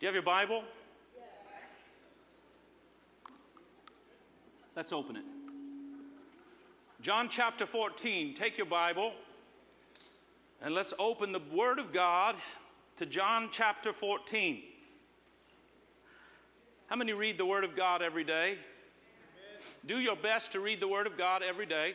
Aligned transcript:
Do 0.00 0.06
you 0.06 0.08
have 0.08 0.14
your 0.14 0.22
Bible? 0.22 0.64
Let's 4.74 4.92
open 4.92 5.16
it. 5.16 5.24
John 7.00 7.28
chapter 7.28 7.64
14. 7.64 8.34
Take 8.34 8.58
your 8.58 8.66
Bible 8.66 9.12
and 10.60 10.74
let's 10.74 10.94
open 10.98 11.30
the 11.30 11.42
Word 11.52 11.78
of 11.78 11.92
God 11.92 12.34
to 12.96 13.06
John 13.06 13.50
chapter 13.52 13.92
14. 13.92 14.62
How 16.86 16.96
many 16.96 17.12
read 17.12 17.38
the 17.38 17.46
Word 17.46 17.62
of 17.62 17.76
God 17.76 18.02
every 18.02 18.24
day? 18.24 18.58
Do 19.86 19.98
your 19.98 20.16
best 20.16 20.52
to 20.52 20.60
read 20.60 20.80
the 20.80 20.88
Word 20.88 21.06
of 21.06 21.16
God 21.16 21.42
every 21.42 21.66
day. 21.66 21.94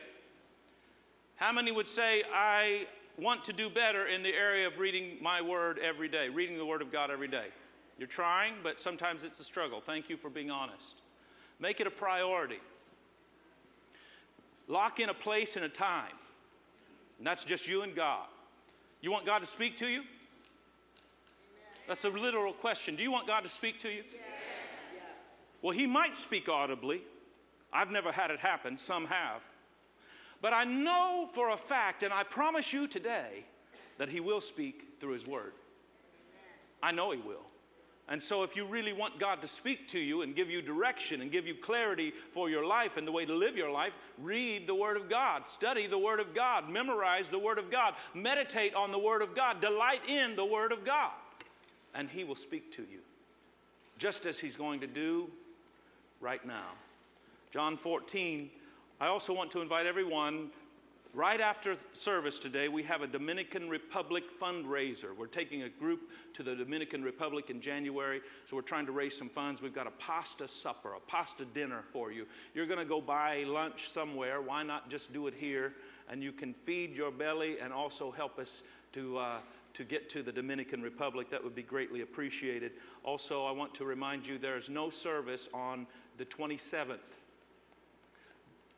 How 1.36 1.52
many 1.52 1.72
would 1.72 1.86
say, 1.86 2.22
I 2.32 2.86
want 3.18 3.44
to 3.44 3.52
do 3.52 3.68
better 3.68 4.06
in 4.06 4.22
the 4.22 4.32
area 4.32 4.66
of 4.66 4.78
reading 4.78 5.18
my 5.20 5.42
Word 5.42 5.78
every 5.78 6.08
day, 6.08 6.28
reading 6.28 6.56
the 6.56 6.66
Word 6.66 6.80
of 6.80 6.92
God 6.92 7.10
every 7.10 7.28
day? 7.28 7.48
You're 8.00 8.08
trying, 8.08 8.54
but 8.62 8.80
sometimes 8.80 9.24
it's 9.24 9.38
a 9.40 9.44
struggle. 9.44 9.82
Thank 9.82 10.08
you 10.08 10.16
for 10.16 10.30
being 10.30 10.50
honest. 10.50 10.94
Make 11.58 11.80
it 11.80 11.86
a 11.86 11.90
priority. 11.90 12.58
Lock 14.68 15.00
in 15.00 15.10
a 15.10 15.14
place 15.14 15.56
and 15.56 15.66
a 15.66 15.68
time. 15.68 16.14
And 17.18 17.26
that's 17.26 17.44
just 17.44 17.68
you 17.68 17.82
and 17.82 17.94
God. 17.94 18.26
You 19.02 19.12
want 19.12 19.26
God 19.26 19.40
to 19.40 19.46
speak 19.46 19.76
to 19.76 19.86
you? 19.86 20.04
That's 21.86 22.02
a 22.04 22.08
literal 22.08 22.54
question. 22.54 22.96
Do 22.96 23.02
you 23.02 23.12
want 23.12 23.26
God 23.26 23.42
to 23.42 23.50
speak 23.50 23.80
to 23.80 23.90
you? 23.90 24.02
Yes. 24.10 24.22
Well, 25.60 25.76
He 25.76 25.86
might 25.86 26.16
speak 26.16 26.48
audibly. 26.48 27.02
I've 27.70 27.90
never 27.90 28.12
had 28.12 28.30
it 28.30 28.40
happen, 28.40 28.78
some 28.78 29.04
have. 29.08 29.42
But 30.40 30.54
I 30.54 30.64
know 30.64 31.28
for 31.34 31.50
a 31.50 31.56
fact, 31.58 32.02
and 32.02 32.14
I 32.14 32.22
promise 32.22 32.72
you 32.72 32.88
today, 32.88 33.44
that 33.98 34.08
He 34.08 34.20
will 34.20 34.40
speak 34.40 34.84
through 35.00 35.12
His 35.12 35.26
Word. 35.26 35.52
I 36.82 36.92
know 36.92 37.10
He 37.10 37.18
will. 37.18 37.49
And 38.08 38.20
so, 38.20 38.42
if 38.42 38.56
you 38.56 38.66
really 38.66 38.92
want 38.92 39.20
God 39.20 39.40
to 39.42 39.46
speak 39.46 39.88
to 39.88 39.98
you 39.98 40.22
and 40.22 40.34
give 40.34 40.50
you 40.50 40.62
direction 40.62 41.20
and 41.20 41.30
give 41.30 41.46
you 41.46 41.54
clarity 41.54 42.12
for 42.32 42.50
your 42.50 42.66
life 42.66 42.96
and 42.96 43.06
the 43.06 43.12
way 43.12 43.24
to 43.24 43.34
live 43.34 43.56
your 43.56 43.70
life, 43.70 43.96
read 44.18 44.66
the 44.66 44.74
Word 44.74 44.96
of 44.96 45.08
God, 45.08 45.46
study 45.46 45.86
the 45.86 45.98
Word 45.98 46.18
of 46.18 46.34
God, 46.34 46.68
memorize 46.68 47.28
the 47.28 47.38
Word 47.38 47.58
of 47.58 47.70
God, 47.70 47.94
meditate 48.12 48.74
on 48.74 48.90
the 48.90 48.98
Word 48.98 49.22
of 49.22 49.36
God, 49.36 49.60
delight 49.60 50.00
in 50.08 50.34
the 50.34 50.44
Word 50.44 50.72
of 50.72 50.84
God, 50.84 51.12
and 51.94 52.08
He 52.10 52.24
will 52.24 52.34
speak 52.34 52.72
to 52.76 52.82
you, 52.82 52.98
just 53.98 54.26
as 54.26 54.38
He's 54.38 54.56
going 54.56 54.80
to 54.80 54.88
do 54.88 55.30
right 56.20 56.44
now. 56.44 56.70
John 57.52 57.76
14. 57.76 58.50
I 59.00 59.06
also 59.06 59.32
want 59.32 59.50
to 59.52 59.62
invite 59.62 59.86
everyone 59.86 60.50
Right 61.12 61.40
after 61.40 61.76
service 61.92 62.38
today, 62.38 62.68
we 62.68 62.84
have 62.84 63.02
a 63.02 63.06
Dominican 63.08 63.68
Republic 63.68 64.22
fundraiser. 64.40 65.16
We're 65.16 65.26
taking 65.26 65.64
a 65.64 65.68
group 65.68 66.02
to 66.34 66.44
the 66.44 66.54
Dominican 66.54 67.02
Republic 67.02 67.50
in 67.50 67.60
January, 67.60 68.20
so 68.48 68.54
we're 68.54 68.62
trying 68.62 68.86
to 68.86 68.92
raise 68.92 69.18
some 69.18 69.28
funds. 69.28 69.60
We've 69.60 69.74
got 69.74 69.88
a 69.88 69.92
pasta 69.92 70.46
supper, 70.46 70.94
a 70.94 71.00
pasta 71.00 71.44
dinner 71.46 71.82
for 71.92 72.12
you. 72.12 72.26
You're 72.54 72.66
going 72.66 72.78
to 72.78 72.84
go 72.84 73.00
buy 73.00 73.42
lunch 73.42 73.88
somewhere. 73.88 74.40
Why 74.40 74.62
not 74.62 74.88
just 74.88 75.12
do 75.12 75.26
it 75.26 75.34
here? 75.34 75.74
And 76.08 76.22
you 76.22 76.30
can 76.30 76.54
feed 76.54 76.94
your 76.94 77.10
belly 77.10 77.58
and 77.58 77.72
also 77.72 78.12
help 78.12 78.38
us 78.38 78.62
to. 78.92 79.18
Uh, 79.18 79.38
to 79.72 79.84
get 79.84 80.08
to 80.08 80.20
the 80.24 80.32
Dominican 80.32 80.82
Republic, 80.82 81.30
that 81.30 81.44
would 81.44 81.54
be 81.54 81.62
greatly 81.62 82.00
appreciated. 82.00 82.72
Also, 83.04 83.44
I 83.44 83.52
want 83.52 83.72
to 83.74 83.84
remind 83.84 84.26
you 84.26 84.36
there 84.36 84.56
is 84.56 84.68
no 84.68 84.90
service 84.90 85.48
on 85.54 85.86
the 86.18 86.24
27th 86.24 86.98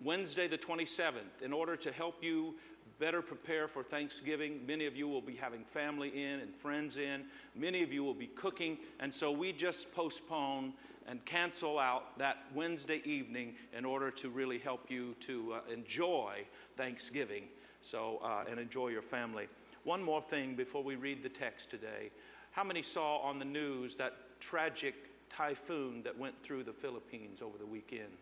Wednesday, 0.04 0.48
the 0.48 0.58
27th, 0.58 1.42
in 1.42 1.52
order 1.52 1.76
to 1.76 1.92
help 1.92 2.22
you 2.22 2.54
better 2.98 3.22
prepare 3.22 3.66
for 3.66 3.82
Thanksgiving. 3.82 4.64
Many 4.66 4.86
of 4.86 4.96
you 4.96 5.08
will 5.08 5.20
be 5.20 5.34
having 5.34 5.64
family 5.64 6.08
in 6.08 6.40
and 6.40 6.54
friends 6.54 6.98
in. 6.98 7.24
Many 7.54 7.82
of 7.82 7.92
you 7.92 8.04
will 8.04 8.14
be 8.14 8.28
cooking. 8.28 8.78
And 9.00 9.12
so 9.12 9.32
we 9.32 9.52
just 9.52 9.92
postpone 9.92 10.74
and 11.08 11.24
cancel 11.24 11.78
out 11.78 12.16
that 12.18 12.36
Wednesday 12.54 13.02
evening 13.04 13.56
in 13.76 13.84
order 13.84 14.10
to 14.12 14.30
really 14.30 14.58
help 14.58 14.88
you 14.88 15.16
to 15.20 15.54
uh, 15.54 15.72
enjoy 15.72 16.44
Thanksgiving 16.76 17.44
so, 17.80 18.20
uh, 18.22 18.44
and 18.48 18.60
enjoy 18.60 18.88
your 18.88 19.02
family. 19.02 19.48
One 19.84 20.02
more 20.02 20.22
thing 20.22 20.54
before 20.54 20.84
we 20.84 20.94
read 20.94 21.22
the 21.22 21.28
text 21.28 21.70
today. 21.70 22.10
How 22.52 22.62
many 22.62 22.82
saw 22.82 23.18
on 23.18 23.38
the 23.38 23.44
news 23.44 23.96
that 23.96 24.12
tragic 24.38 24.94
typhoon 25.28 26.02
that 26.04 26.16
went 26.16 26.40
through 26.42 26.64
the 26.64 26.72
Philippines 26.72 27.42
over 27.42 27.58
the 27.58 27.66
weekend? 27.66 28.12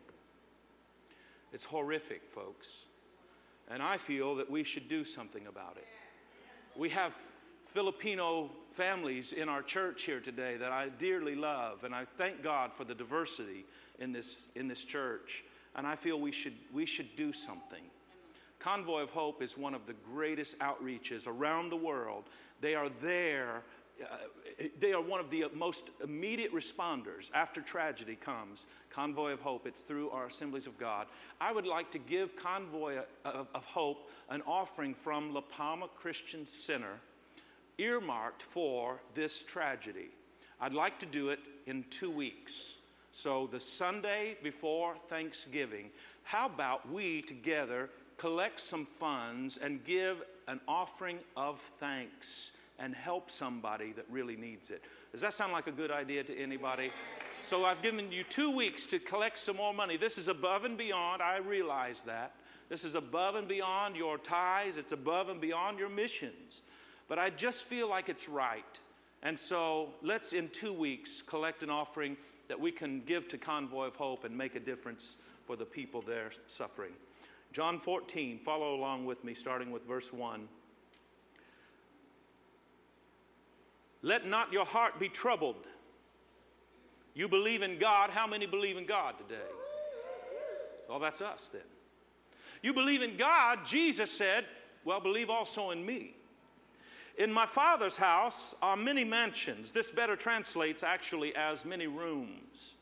It's 1.53 1.65
horrific, 1.65 2.23
folks. 2.33 2.67
And 3.69 3.83
I 3.83 3.97
feel 3.97 4.35
that 4.37 4.51
we 4.51 4.65
should 4.65 4.89
do 4.89 5.05
something 5.05 5.47
about 5.47 5.77
it. 5.77 5.87
We 6.77 6.89
have 6.91 7.15
Filipino 7.67 8.51
families 8.73 9.33
in 9.33 9.49
our 9.49 9.63
church 9.63 10.03
here 10.03 10.21
today 10.21 10.57
that 10.57 10.73
I 10.73 10.89
dearly 10.89 11.35
love, 11.35 11.85
and 11.85 11.95
I 11.95 12.05
thank 12.19 12.43
God 12.43 12.73
for 12.73 12.85
the 12.85 12.95
diversity 12.95 13.65
in 13.99 14.13
this, 14.13 14.47
in 14.55 14.69
this 14.69 14.85
church. 14.85 15.45
And 15.77 15.87
I 15.87 15.95
feel 15.97 16.19
we 16.19 16.33
should, 16.33 16.55
we 16.73 16.87
should 16.87 17.15
do 17.17 17.33
something. 17.33 17.85
Convoy 18.59 19.03
of 19.03 19.11
Hope 19.11 19.43
is 19.43 19.57
one 19.57 19.75
of 19.75 19.87
the 19.87 19.95
greatest 20.13 20.59
outreaches 20.59 21.27
around 21.27 21.71
the 21.71 21.77
world. 21.77 22.25
They 22.61 22.75
are 22.75 22.91
there 23.01 23.63
Uh, 24.03 24.65
they 24.79 24.93
are 24.93 25.01
one 25.01 25.21
of 25.21 25.31
the 25.31 25.47
most 25.55 25.91
immediate 26.03 26.53
responders 26.55 27.31
after 27.35 27.61
tragedy 27.61 28.17
comes. 28.17 28.67
Convoy 28.91 29.33
of 29.33 29.41
Hope, 29.41 29.67
it's 29.67 29.81
through 29.81 30.11
our 30.11 30.27
Assemblies 30.27 30.67
of 30.67 30.79
God. 30.79 31.07
I 31.41 31.53
would 31.53 31.67
like 31.67 31.91
to 31.93 31.99
give 31.99 32.37
Convoy 32.37 32.99
of, 33.25 33.47
of 33.55 33.65
Hope 33.65 34.11
an 34.29 34.43
offering 34.47 34.95
from 34.95 35.33
La 35.33 35.41
Palma 35.41 35.89
Christian 35.97 36.47
Center 36.47 37.01
earmarked 37.79 38.43
for 38.43 39.01
this 39.15 39.43
tragedy. 39.43 40.11
I'd 40.61 40.75
like 40.75 40.99
to 40.99 41.07
do 41.07 41.31
it 41.31 41.41
in 41.67 41.85
two 41.91 42.11
weeks. 42.11 42.77
So, 43.13 43.47
the 43.47 43.61
Sunday 43.61 44.37
before 44.43 44.95
Thanksgiving, 45.09 45.91
how 46.23 46.47
about 46.47 46.89
we 46.91 47.23
together 47.23 47.91
collect 48.19 48.61
some 48.61 48.87
funds 48.99 49.57
and 49.57 49.85
give 49.85 50.23
an 50.47 50.61
offering 50.69 51.19
of 51.37 51.61
thanks? 51.81 52.51
And 52.81 52.95
help 52.95 53.31
somebody 53.31 53.93
that 53.93 54.07
really 54.11 54.37
needs 54.37 54.71
it. 54.71 54.83
Does 55.13 55.21
that 55.21 55.35
sound 55.35 55.53
like 55.53 55.67
a 55.67 55.73
good 55.73 55.91
idea 55.91 56.25
to 56.25 56.37
anybody? 56.37 56.91
So 57.43 57.65
I've 57.65 57.83
given 57.83 58.11
you 58.11 58.25
two 58.25 58.55
weeks 58.55 58.87
to 58.87 58.99
collect 58.99 59.39
some 59.39 59.57
more 59.57 59.75
money. 59.75 59.97
This 59.97 60.19
is 60.19 60.29
above 60.29 60.65
and 60.65 60.79
beyond, 60.79 61.23
I 61.23 61.39
realize 61.39 62.01
that. 62.07 62.35
This 62.69 62.85
is 62.85 62.95
above 62.95 63.35
and 63.35 63.49
beyond 63.49 63.97
your 63.97 64.17
ties, 64.17 64.77
it's 64.77 64.93
above 64.93 65.29
and 65.29 65.41
beyond 65.41 65.79
your 65.79 65.89
missions. 65.89 66.63
But 67.09 67.19
I 67.19 67.31
just 67.31 67.65
feel 67.65 67.89
like 67.89 68.09
it's 68.09 68.29
right. 68.29 68.79
And 69.23 69.39
so 69.39 69.91
let's, 70.03 70.33
in 70.33 70.49
two 70.49 70.73
weeks, 70.73 71.23
collect 71.23 71.63
an 71.63 71.71
offering 71.71 72.17
that 72.49 72.59
we 72.59 72.71
can 72.71 73.03
give 73.03 73.29
to 73.29 73.39
Convoy 73.39 73.87
of 73.89 73.97
Hope 73.97 74.25
and 74.25 74.37
make 74.37 74.55
a 74.55 74.61
difference 74.61 75.17
for 75.47 75.57
the 75.57 75.65
people 75.65 76.01
there 76.01 76.31
suffering. 76.47 76.93
John 77.53 77.81
14, 77.81 78.39
follow 78.39 78.77
along 78.77 79.05
with 79.05 79.25
me, 79.25 79.35
starting 79.35 79.73
with 79.73 79.87
verse 79.87 80.13
1. 80.13 80.49
Let 84.03 84.27
not 84.27 84.53
your 84.53 84.65
heart 84.65 84.99
be 84.99 85.09
troubled. 85.09 85.67
You 87.15 87.29
believe 87.29 87.63
in 87.63 87.79
God. 87.79 88.11
How 88.11 88.27
many 88.27 88.47
believe 88.47 88.77
in 88.77 88.87
God 88.87 89.17
today? 89.19 89.41
Well, 90.89 90.99
that's 90.99 91.21
us 91.21 91.51
then. 91.53 91.63
You 92.63 92.75
believe 92.75 93.03
in 93.03 93.17
God, 93.17 93.61
Jesus 93.67 94.11
said, 94.11 94.45
well, 94.85 95.01
believe 95.01 95.31
also 95.31 95.71
in 95.71 95.85
me. 95.85 96.15
In 97.19 97.33
my 97.33 97.47
Father's 97.47 97.97
house 97.97 98.55
are 98.63 98.77
many 98.77 99.05
mansions. 99.05 99.73
This 99.73 99.91
better 99.91 100.17
translates 100.17 100.83
actually 100.83 101.35
as 101.37 101.65
many 101.65 101.87
rooms. 101.87 102.75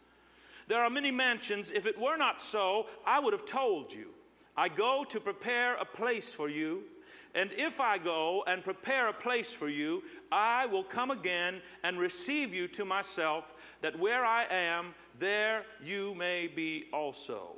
There 0.68 0.80
are 0.82 0.90
many 0.90 1.10
mansions. 1.10 1.70
If 1.70 1.86
it 1.86 1.98
were 1.98 2.16
not 2.16 2.40
so, 2.40 2.86
I 3.06 3.20
would 3.20 3.32
have 3.32 3.44
told 3.44 3.92
you. 3.92 4.08
I 4.56 4.68
go 4.68 5.04
to 5.08 5.20
prepare 5.20 5.76
a 5.76 5.84
place 5.84 6.32
for 6.32 6.48
you. 6.48 6.84
And 7.34 7.50
if 7.52 7.80
I 7.80 7.98
go 7.98 8.42
and 8.46 8.64
prepare 8.64 9.08
a 9.08 9.12
place 9.12 9.52
for 9.52 9.68
you, 9.68 10.02
I 10.32 10.66
will 10.66 10.82
come 10.82 11.10
again 11.10 11.60
and 11.82 11.98
receive 11.98 12.54
you 12.54 12.68
to 12.68 12.84
myself, 12.84 13.54
that 13.82 13.98
where 13.98 14.24
I 14.24 14.44
am, 14.50 14.94
there 15.18 15.64
you 15.84 16.14
may 16.14 16.46
be 16.46 16.86
also. 16.92 17.56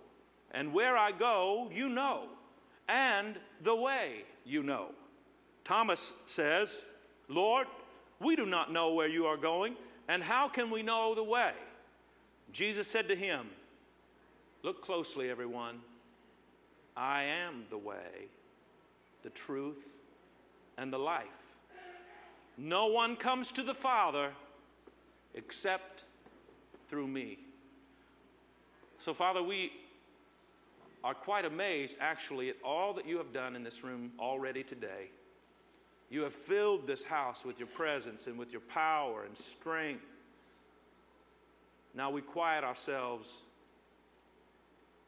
And 0.52 0.72
where 0.72 0.96
I 0.96 1.12
go, 1.12 1.70
you 1.72 1.88
know, 1.88 2.28
and 2.88 3.36
the 3.62 3.76
way 3.76 4.24
you 4.44 4.62
know. 4.62 4.88
Thomas 5.64 6.14
says, 6.26 6.84
Lord, 7.28 7.66
we 8.18 8.34
do 8.34 8.46
not 8.46 8.72
know 8.72 8.92
where 8.92 9.08
you 9.08 9.26
are 9.26 9.36
going, 9.36 9.76
and 10.08 10.22
how 10.22 10.48
can 10.48 10.70
we 10.70 10.82
know 10.82 11.14
the 11.14 11.24
way? 11.24 11.52
Jesus 12.52 12.88
said 12.88 13.08
to 13.08 13.14
him, 13.14 13.46
Look 14.62 14.82
closely, 14.84 15.30
everyone. 15.30 15.80
I 16.96 17.22
am 17.22 17.64
the 17.70 17.78
way 17.78 18.28
the 19.22 19.30
truth, 19.30 19.86
and 20.78 20.92
the 20.92 20.98
life. 20.98 21.26
No 22.56 22.86
one 22.86 23.16
comes 23.16 23.52
to 23.52 23.62
the 23.62 23.74
Father 23.74 24.30
except 25.34 26.04
through 26.88 27.06
me. 27.06 27.38
So, 29.04 29.14
Father, 29.14 29.42
we 29.42 29.72
are 31.02 31.14
quite 31.14 31.44
amazed 31.44 31.96
actually 32.00 32.50
at 32.50 32.56
all 32.62 32.92
that 32.94 33.06
you 33.06 33.16
have 33.16 33.32
done 33.32 33.56
in 33.56 33.62
this 33.62 33.82
room 33.82 34.12
already 34.18 34.62
today. 34.62 35.10
You 36.10 36.22
have 36.22 36.34
filled 36.34 36.86
this 36.86 37.04
house 37.04 37.44
with 37.44 37.58
your 37.58 37.68
presence 37.68 38.26
and 38.26 38.36
with 38.36 38.52
your 38.52 38.60
power 38.62 39.24
and 39.24 39.36
strength. 39.36 40.04
Now 41.94 42.10
we 42.10 42.20
quiet 42.20 42.64
ourselves, 42.64 43.38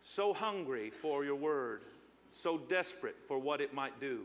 so 0.03 0.32
hungry 0.32 0.91
for 0.91 1.25
your 1.25 1.37
word, 1.37 1.82
so 2.32 2.58
desperate 2.58 3.17
for 3.26 3.38
what 3.38 3.61
it 3.61 3.75
might 3.75 4.00
do. 4.00 4.20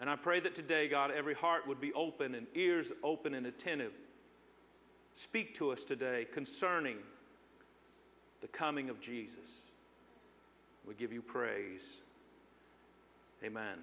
And 0.00 0.08
I 0.08 0.16
pray 0.16 0.40
that 0.40 0.54
today, 0.54 0.88
God, 0.88 1.10
every 1.10 1.34
heart 1.34 1.66
would 1.66 1.80
be 1.80 1.92
open 1.92 2.34
and 2.34 2.46
ears 2.54 2.92
open 3.02 3.34
and 3.34 3.46
attentive. 3.46 3.92
Speak 5.16 5.54
to 5.54 5.70
us 5.70 5.82
today 5.82 6.26
concerning 6.32 6.98
the 8.40 8.46
coming 8.48 8.88
of 8.88 9.00
Jesus. 9.00 9.62
We 10.86 10.94
give 10.94 11.12
you 11.12 11.20
praise. 11.20 12.00
Amen. 13.44 13.78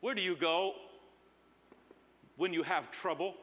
Where 0.00 0.14
do 0.14 0.22
you 0.22 0.34
go 0.34 0.74
when 2.36 2.52
you 2.54 2.62
have 2.62 2.90
trouble? 2.90 3.34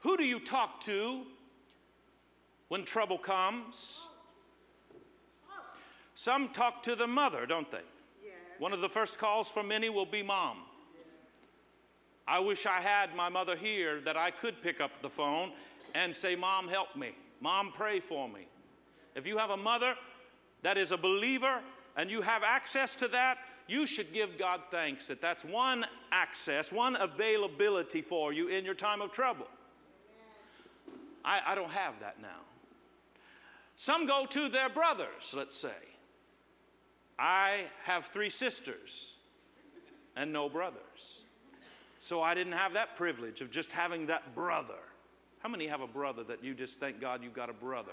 Who 0.00 0.16
do 0.16 0.24
you 0.24 0.40
talk 0.40 0.80
to 0.82 1.22
when 2.68 2.84
trouble 2.84 3.18
comes? 3.18 4.00
Some 6.14 6.48
talk 6.48 6.82
to 6.82 6.96
the 6.96 7.06
mother, 7.06 7.46
don't 7.46 7.70
they? 7.70 7.78
Yes. 8.24 8.34
One 8.58 8.72
of 8.72 8.80
the 8.80 8.88
first 8.88 9.18
calls 9.18 9.48
for 9.48 9.62
many 9.62 9.88
will 9.88 10.04
be 10.04 10.20
mom. 10.20 10.58
Yes. 10.92 11.06
I 12.26 12.40
wish 12.40 12.66
I 12.66 12.80
had 12.80 13.14
my 13.14 13.28
mother 13.28 13.56
here 13.56 14.00
that 14.00 14.16
I 14.16 14.32
could 14.32 14.60
pick 14.60 14.80
up 14.80 14.90
the 15.00 15.08
phone 15.08 15.52
and 15.94 16.14
say, 16.14 16.34
Mom, 16.34 16.66
help 16.66 16.96
me. 16.96 17.12
Mom, 17.40 17.72
pray 17.72 18.00
for 18.00 18.28
me. 18.28 18.48
If 19.14 19.28
you 19.28 19.38
have 19.38 19.50
a 19.50 19.56
mother 19.56 19.94
that 20.62 20.76
is 20.76 20.90
a 20.90 20.96
believer 20.96 21.60
and 21.96 22.10
you 22.10 22.20
have 22.22 22.42
access 22.42 22.96
to 22.96 23.06
that, 23.08 23.38
you 23.68 23.86
should 23.86 24.12
give 24.12 24.36
God 24.36 24.62
thanks 24.72 25.06
that 25.06 25.20
that's 25.20 25.44
one 25.44 25.84
access, 26.10 26.72
one 26.72 26.96
availability 26.96 28.02
for 28.02 28.32
you 28.32 28.48
in 28.48 28.64
your 28.64 28.74
time 28.74 29.02
of 29.02 29.12
trouble. 29.12 29.46
I, 31.24 31.40
I 31.46 31.54
don't 31.54 31.70
have 31.70 31.94
that 32.00 32.20
now. 32.20 32.40
Some 33.78 34.06
go 34.06 34.26
to 34.26 34.48
their 34.48 34.68
brothers, 34.68 35.32
let's 35.32 35.56
say. 35.56 35.70
I 37.16 37.66
have 37.84 38.06
three 38.06 38.28
sisters 38.28 39.14
and 40.16 40.32
no 40.32 40.48
brothers. 40.48 41.22
So 42.00 42.20
I 42.20 42.34
didn't 42.34 42.52
have 42.54 42.74
that 42.74 42.96
privilege 42.96 43.40
of 43.40 43.50
just 43.50 43.70
having 43.72 44.06
that 44.06 44.34
brother. 44.34 44.74
How 45.38 45.48
many 45.48 45.68
have 45.68 45.80
a 45.80 45.86
brother 45.86 46.24
that 46.24 46.42
you 46.42 46.54
just 46.54 46.80
thank 46.80 47.00
God 47.00 47.22
you've 47.22 47.34
got 47.34 47.50
a 47.50 47.54
brother? 47.54 47.92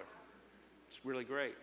It's 0.89 1.05
really 1.05 1.23
great. 1.23 1.55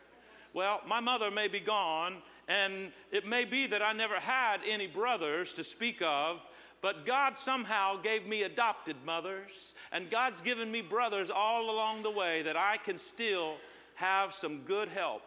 Well, 0.55 0.81
my 0.87 1.01
mother 1.01 1.31
may 1.31 1.49
be 1.49 1.61
gone, 1.61 2.19
and 2.47 2.93
it 3.11 3.27
may 3.27 3.45
be 3.45 3.67
that 3.69 3.83
I 3.83 3.93
never 3.93 4.21
had 4.21 4.61
any 4.69 4.87
brothers 4.87 5.53
to 5.55 5.65
speak 5.65 6.01
of, 6.01 6.47
but 6.81 7.07
God 7.07 7.37
somehow 7.39 8.01
gave 8.01 8.27
me 8.27 8.43
adopted 8.43 8.97
mothers, 9.05 9.73
and 9.91 10.11
God's 10.11 10.41
given 10.41 10.71
me 10.71 10.81
brothers 10.81 11.31
all 11.31 11.71
along 11.71 12.03
the 12.03 12.11
way 12.11 12.43
that 12.43 12.57
I 12.57 12.77
can 12.77 12.99
still 12.99 13.57
have 14.03 14.35
some 14.35 14.63
good 14.63 14.89
help. 14.89 15.23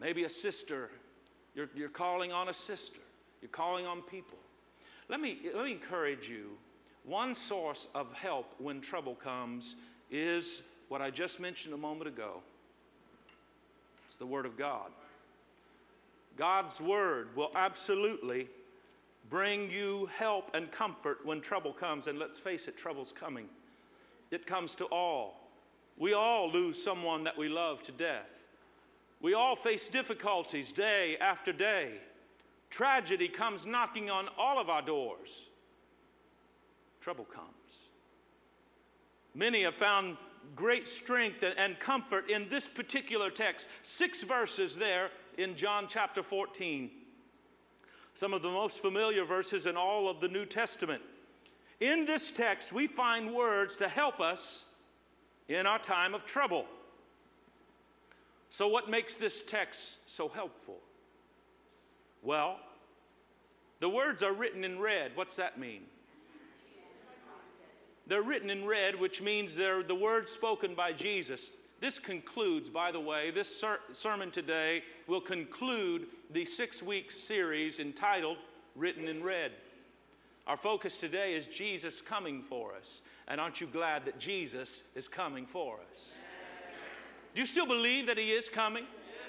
Maybe 0.00 0.24
a 0.24 0.28
sister, 0.28 0.90
you're, 1.54 1.68
you're 1.76 1.88
calling 1.88 2.32
on 2.32 2.48
a 2.48 2.54
sister, 2.54 2.98
you're 3.40 3.50
calling 3.50 3.86
on 3.86 4.02
people. 4.02 4.36
Let 5.08 5.20
me, 5.20 5.38
let 5.54 5.64
me 5.64 5.70
encourage 5.70 6.28
you. 6.28 6.50
One 7.04 7.36
source 7.36 7.86
of 7.94 8.12
help 8.12 8.52
when 8.58 8.80
trouble 8.80 9.14
comes 9.14 9.76
is 10.10 10.62
what 10.88 11.00
I 11.00 11.10
just 11.10 11.38
mentioned 11.38 11.72
a 11.72 11.78
moment 11.78 12.08
ago 12.08 12.42
it's 14.08 14.16
the 14.16 14.26
Word 14.26 14.44
of 14.46 14.56
God. 14.56 14.90
God's 16.36 16.80
Word 16.80 17.28
will 17.36 17.52
absolutely 17.54 18.48
bring 19.30 19.70
you 19.70 20.08
help 20.16 20.50
and 20.54 20.70
comfort 20.72 21.18
when 21.24 21.42
trouble 21.42 21.72
comes. 21.72 22.08
And 22.08 22.18
let's 22.18 22.38
face 22.38 22.66
it, 22.66 22.76
trouble's 22.76 23.12
coming. 23.12 23.46
It 24.30 24.46
comes 24.46 24.74
to 24.76 24.86
all. 24.86 25.47
We 25.98 26.14
all 26.14 26.50
lose 26.50 26.82
someone 26.82 27.24
that 27.24 27.36
we 27.36 27.48
love 27.48 27.82
to 27.84 27.92
death. 27.92 28.44
We 29.20 29.34
all 29.34 29.56
face 29.56 29.88
difficulties 29.88 30.72
day 30.72 31.16
after 31.20 31.52
day. 31.52 31.94
Tragedy 32.70 33.28
comes 33.28 33.66
knocking 33.66 34.10
on 34.10 34.28
all 34.38 34.60
of 34.60 34.68
our 34.68 34.82
doors. 34.82 35.48
Trouble 37.00 37.24
comes. 37.24 37.48
Many 39.34 39.62
have 39.62 39.74
found 39.74 40.16
great 40.54 40.86
strength 40.86 41.44
and 41.56 41.78
comfort 41.78 42.30
in 42.30 42.48
this 42.48 42.66
particular 42.66 43.30
text. 43.30 43.66
Six 43.82 44.22
verses 44.22 44.76
there 44.76 45.10
in 45.36 45.56
John 45.56 45.86
chapter 45.88 46.22
14 46.22 46.90
some 48.18 48.34
of 48.34 48.42
the 48.42 48.48
most 48.48 48.82
familiar 48.82 49.24
verses 49.24 49.64
in 49.66 49.76
all 49.76 50.10
of 50.10 50.20
the 50.20 50.26
New 50.26 50.44
Testament. 50.44 51.00
In 51.78 52.04
this 52.04 52.32
text, 52.32 52.72
we 52.72 52.88
find 52.88 53.32
words 53.32 53.76
to 53.76 53.86
help 53.86 54.18
us 54.18 54.64
in 55.48 55.66
our 55.66 55.78
time 55.78 56.14
of 56.14 56.26
trouble. 56.26 56.66
So, 58.50 58.68
what 58.68 58.88
makes 58.88 59.16
this 59.16 59.42
text 59.42 59.96
so 60.06 60.28
helpful? 60.28 60.78
Well, 62.22 62.58
the 63.80 63.88
words 63.88 64.22
are 64.22 64.32
written 64.32 64.64
in 64.64 64.78
red. 64.78 65.12
What's 65.14 65.36
that 65.36 65.58
mean? 65.58 65.82
They're 68.06 68.22
written 68.22 68.48
in 68.48 68.66
red, 68.66 68.98
which 68.98 69.20
means 69.20 69.54
they're 69.54 69.82
the 69.82 69.94
words 69.94 70.30
spoken 70.30 70.74
by 70.74 70.92
Jesus. 70.92 71.50
This 71.80 71.98
concludes, 71.98 72.68
by 72.68 72.90
the 72.90 72.98
way, 72.98 73.30
this 73.30 73.60
ser- 73.60 73.80
sermon 73.92 74.30
today 74.30 74.82
will 75.06 75.20
conclude 75.20 76.06
the 76.30 76.44
six 76.44 76.82
week 76.82 77.12
series 77.12 77.78
entitled 77.78 78.38
Written 78.74 79.06
in 79.06 79.22
Red. 79.22 79.52
Our 80.46 80.56
focus 80.56 80.96
today 80.96 81.34
is 81.34 81.46
Jesus 81.46 82.00
coming 82.00 82.42
for 82.42 82.74
us. 82.74 83.02
And 83.28 83.40
aren't 83.40 83.60
you 83.60 83.66
glad 83.66 84.06
that 84.06 84.18
Jesus 84.18 84.82
is 84.94 85.06
coming 85.06 85.46
for 85.46 85.74
us? 85.74 86.00
Do 87.34 87.40
you 87.40 87.46
still 87.46 87.66
believe 87.66 88.06
that 88.06 88.18
He 88.18 88.30
is 88.30 88.48
coming? 88.48 88.84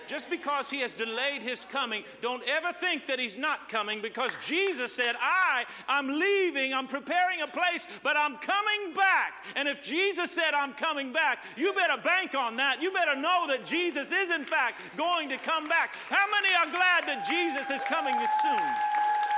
Just 0.10 0.28
because 0.28 0.72
he 0.72 0.80
has 0.80 0.92
delayed 0.92 1.44
his 1.44 1.64
coming, 1.66 2.04
don't 2.20 2.42
ever 2.50 2.74
think 2.74 3.06
that 3.06 3.20
he's 3.20 3.38
not 3.38 3.70
coming 3.70 4.02
because 4.02 4.32
Jesus 4.48 4.92
said, 4.92 5.14
I, 5.22 5.66
I'm 5.88 6.08
leaving, 6.08 6.74
I'm 6.74 6.88
preparing 6.88 7.42
a 7.42 7.48
place, 7.48 7.86
but 8.02 8.18
I'm 8.18 8.38
coming 8.38 8.96
back. 8.96 9.34
And 9.56 9.68
if 9.68 9.84
Jesus 9.84 10.32
said, 10.32 10.56
I'm 10.56 10.74
coming 10.74 11.14
back, 11.14 11.46
you 11.56 11.74
better 11.74 12.02
bank 12.02 12.34
on 12.34 12.58
that. 12.58 12.82
You 12.82 12.92
better 12.92 13.16
know 13.16 13.46
that 13.50 13.68
Jesus 13.68 14.12
is, 14.12 14.32
in 14.32 14.46
fact, 14.46 14.82
going 14.98 15.30
to 15.30 15.38
come 15.38 15.66
back. 15.66 15.96
How 16.10 16.26
many 16.42 16.56
are 16.56 16.76
glad 16.76 17.04
that 17.04 17.28
Jesus 17.30 17.70
is 17.70 17.84
coming 17.84 18.16
soon? 18.16 18.68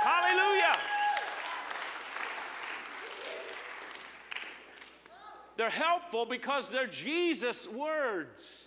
Hallelujah. 0.00 1.01
They're 5.56 5.70
helpful 5.70 6.24
because 6.24 6.68
they're 6.68 6.86
Jesus' 6.86 7.68
words. 7.68 8.66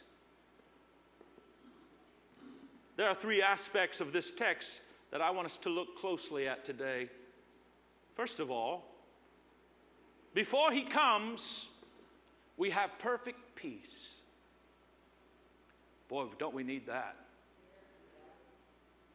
There 2.97 3.07
are 3.07 3.15
three 3.15 3.41
aspects 3.41 3.99
of 3.99 4.13
this 4.13 4.31
text 4.31 4.81
that 5.11 5.21
I 5.21 5.31
want 5.31 5.47
us 5.47 5.57
to 5.57 5.69
look 5.69 5.97
closely 5.99 6.47
at 6.47 6.63
today. 6.63 7.09
First 8.15 8.39
of 8.39 8.49
all, 8.49 8.85
before 10.33 10.71
he 10.71 10.83
comes, 10.83 11.67
we 12.57 12.69
have 12.69 12.91
perfect 12.99 13.39
peace. 13.55 14.11
Boy, 16.07 16.27
don't 16.37 16.53
we 16.53 16.63
need 16.63 16.87
that? 16.87 17.15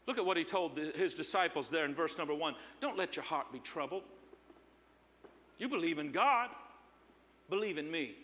Look 0.07 0.19
at 0.19 0.27
what 0.27 0.37
he 0.37 0.45
told 0.45 0.77
his 0.77 1.15
disciples 1.15 1.71
there 1.71 1.85
in 1.85 1.95
verse 1.95 2.19
number 2.19 2.35
one. 2.35 2.55
Don't 2.81 2.99
let 2.99 3.17
your 3.17 3.25
heart 3.25 3.53
be 3.53 3.61
troubled. 3.61 4.03
You 5.59 5.69
believe 5.69 5.99
in 5.99 6.11
God, 6.11 6.49
believe 7.51 7.79
in 7.79 7.91
me. 7.91 8.15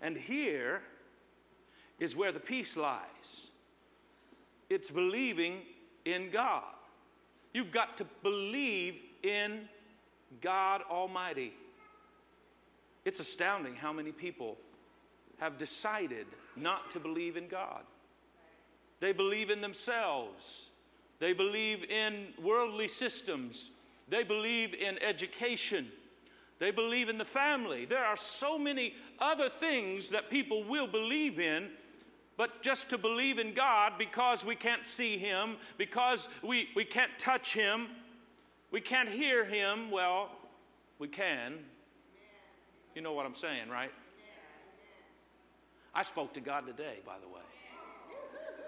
And 0.00 0.16
here 0.16 0.80
is 1.98 2.16
where 2.16 2.32
the 2.32 2.40
peace 2.40 2.76
lies 2.76 3.50
it's 4.70 4.88
believing 4.88 5.62
in 6.04 6.30
God. 6.30 6.62
You've 7.52 7.72
got 7.72 7.96
to 7.98 8.06
believe 8.22 8.94
in 9.24 9.68
God 10.40 10.82
Almighty. 10.88 11.52
It's 13.04 13.18
astounding 13.18 13.74
how 13.74 13.92
many 13.92 14.12
people 14.12 14.56
have 15.40 15.58
decided 15.58 16.26
not 16.54 16.90
to 16.92 17.00
believe 17.00 17.36
in 17.36 17.48
God. 17.48 17.82
They 19.00 19.12
believe 19.12 19.50
in 19.50 19.60
themselves, 19.60 20.66
they 21.18 21.32
believe 21.32 21.84
in 21.84 22.28
worldly 22.40 22.86
systems, 22.86 23.70
they 24.08 24.22
believe 24.22 24.74
in 24.74 25.02
education, 25.02 25.88
they 26.60 26.70
believe 26.70 27.08
in 27.08 27.18
the 27.18 27.24
family. 27.24 27.84
There 27.84 28.04
are 28.04 28.16
so 28.16 28.56
many 28.56 28.94
other 29.18 29.48
things 29.48 30.10
that 30.10 30.30
people 30.30 30.62
will 30.62 30.86
believe 30.86 31.40
in 31.40 31.70
but 32.40 32.62
just 32.62 32.88
to 32.88 32.96
believe 32.96 33.38
in 33.38 33.52
God 33.52 33.98
because 33.98 34.46
we 34.46 34.54
can't 34.54 34.86
see 34.86 35.18
Him, 35.18 35.56
because 35.76 36.26
we, 36.42 36.70
we 36.74 36.86
can't 36.86 37.10
touch 37.18 37.52
Him, 37.52 37.88
we 38.70 38.80
can't 38.80 39.10
hear 39.10 39.44
Him. 39.44 39.90
Well, 39.90 40.30
we 40.98 41.06
can. 41.06 41.58
You 42.94 43.02
know 43.02 43.12
what 43.12 43.26
I'm 43.26 43.34
saying, 43.34 43.68
right? 43.68 43.92
I 45.94 46.02
spoke 46.02 46.32
to 46.32 46.40
God 46.40 46.66
today, 46.66 47.00
by 47.04 47.16
the 47.20 47.28
way. 47.28 47.42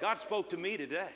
God 0.02 0.18
spoke 0.18 0.50
to 0.50 0.58
me 0.58 0.76
today. 0.76 1.08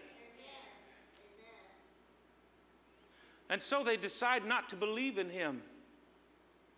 And 3.50 3.62
so 3.62 3.84
they 3.84 3.98
decide 3.98 4.46
not 4.46 4.70
to 4.70 4.76
believe 4.76 5.18
in 5.18 5.28
him. 5.28 5.60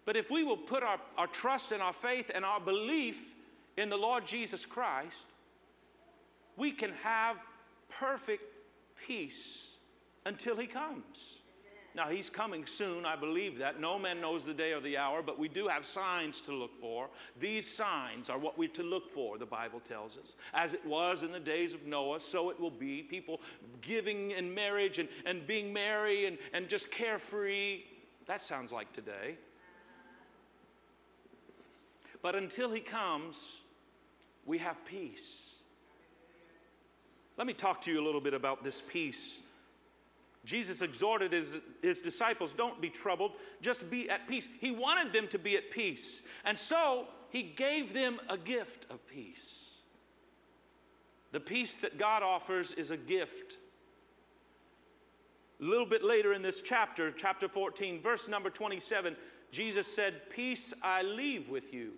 But 0.09 0.17
if 0.17 0.31
we 0.31 0.43
will 0.43 0.57
put 0.57 0.83
our, 0.83 0.99
our 1.19 1.27
trust 1.27 1.71
and 1.71 1.83
our 1.83 1.93
faith 1.93 2.31
and 2.35 2.43
our 2.43 2.61
belief 2.61 3.19
in 3.77 3.91
the 3.91 3.99
Lord 3.99 4.27
Jesus 4.27 4.65
Christ, 4.65 5.27
we 6.57 6.73
can 6.73 6.93
have 7.03 7.37
perfect 7.91 8.43
peace 9.07 9.67
until 10.25 10.57
he 10.57 10.67
comes. 10.67 11.37
Now, 11.95 12.09
he's 12.09 12.31
coming 12.31 12.65
soon, 12.65 13.05
I 13.05 13.17
believe 13.17 13.59
that. 13.59 13.83
No 13.83 13.99
man 13.99 14.19
knows 14.19 14.47
the 14.47 14.55
day 14.55 14.73
or 14.73 14.81
the 14.81 14.97
hour, 14.97 15.21
but 15.21 15.39
we 15.39 15.47
do 15.47 15.69
have 15.69 15.85
signs 15.85 16.41
to 16.43 16.55
look 16.55 16.81
for. 16.81 17.11
These 17.39 17.69
signs 17.71 18.31
are 18.31 18.39
what 18.39 18.57
we're 18.57 18.71
to 18.71 18.83
look 18.83 19.11
for, 19.11 19.37
the 19.37 19.45
Bible 19.45 19.81
tells 19.81 20.17
us. 20.17 20.37
As 20.55 20.73
it 20.73 20.87
was 20.87 21.23
in 21.23 21.33
the 21.33 21.39
days 21.39 21.75
of 21.75 21.85
Noah, 21.85 22.21
so 22.21 22.49
it 22.49 22.59
will 22.59 22.71
be. 22.71 23.03
People 23.03 23.43
giving 23.83 24.31
in 24.31 24.55
marriage 24.55 25.01
and, 25.01 25.11
and 25.27 25.47
being 25.47 25.71
merry 25.71 26.25
and, 26.25 26.39
and 26.55 26.67
just 26.67 26.91
carefree. 26.91 27.83
That 28.27 28.41
sounds 28.41 28.73
like 28.73 28.95
today. 28.95 29.37
But 32.23 32.35
until 32.35 32.73
he 32.73 32.81
comes, 32.81 33.37
we 34.45 34.59
have 34.59 34.77
peace. 34.85 35.43
Let 37.37 37.47
me 37.47 37.53
talk 37.53 37.81
to 37.83 37.91
you 37.91 38.03
a 38.03 38.05
little 38.05 38.21
bit 38.21 38.35
about 38.35 38.65
this 38.65 38.83
peace 38.89 39.39
Jesus 40.49 40.81
exhorted 40.81 41.33
his, 41.35 41.61
his 41.83 42.01
disciples, 42.01 42.55
don't 42.55 42.81
be 42.81 42.89
troubled, 42.89 43.33
just 43.61 43.91
be 43.91 44.09
at 44.09 44.27
peace. 44.27 44.49
He 44.61 44.71
wanted 44.71 45.13
them 45.13 45.29
to 45.29 45.39
be 45.39 45.59
at 45.59 45.71
peace. 45.71 46.23
And 46.47 46.59
so 46.59 47.07
he 47.29 47.43
gave 47.43 47.93
them 47.93 48.19
a 48.31 48.39
gift 48.39 48.87
of 48.89 49.07
peace. 49.07 49.67
The 51.33 51.41
peace 51.41 51.77
that 51.77 51.99
God 51.99 52.23
offers 52.23 52.73
is 52.73 52.91
a 52.91 52.97
gift. 52.97 53.59
A 55.61 55.65
little 55.65 55.85
bit 55.85 56.03
later 56.03 56.33
in 56.33 56.41
this 56.41 56.63
chapter, 56.63 57.11
chapter 57.11 57.47
14, 57.47 58.01
verse 58.01 58.27
number 58.27 58.49
27, 58.49 59.17
Jesus 59.51 59.87
said, 59.87 60.31
Peace 60.31 60.73
I 60.83 61.03
leave 61.03 61.51
with 61.51 61.75
you. 61.75 61.93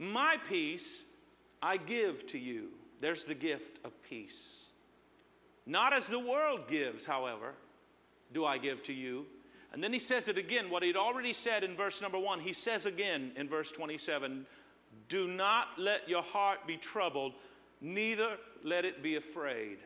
My 0.00 0.38
peace 0.48 1.04
I 1.62 1.76
give 1.76 2.26
to 2.28 2.38
you. 2.38 2.68
There's 3.02 3.24
the 3.24 3.34
gift 3.34 3.78
of 3.84 3.92
peace. 4.02 4.32
Not 5.66 5.92
as 5.92 6.06
the 6.06 6.18
world 6.18 6.68
gives, 6.68 7.04
however, 7.04 7.52
do 8.32 8.46
I 8.46 8.56
give 8.56 8.82
to 8.84 8.94
you. 8.94 9.26
And 9.74 9.84
then 9.84 9.92
he 9.92 9.98
says 9.98 10.26
it 10.26 10.38
again, 10.38 10.70
what 10.70 10.82
he'd 10.82 10.96
already 10.96 11.34
said 11.34 11.64
in 11.64 11.76
verse 11.76 12.00
number 12.00 12.18
one, 12.18 12.40
he 12.40 12.54
says 12.54 12.86
again 12.86 13.32
in 13.36 13.46
verse 13.46 13.70
27 13.70 14.46
Do 15.10 15.28
not 15.28 15.68
let 15.76 16.08
your 16.08 16.22
heart 16.22 16.66
be 16.66 16.78
troubled, 16.78 17.34
neither 17.82 18.38
let 18.64 18.86
it 18.86 19.02
be 19.02 19.16
afraid. 19.16 19.78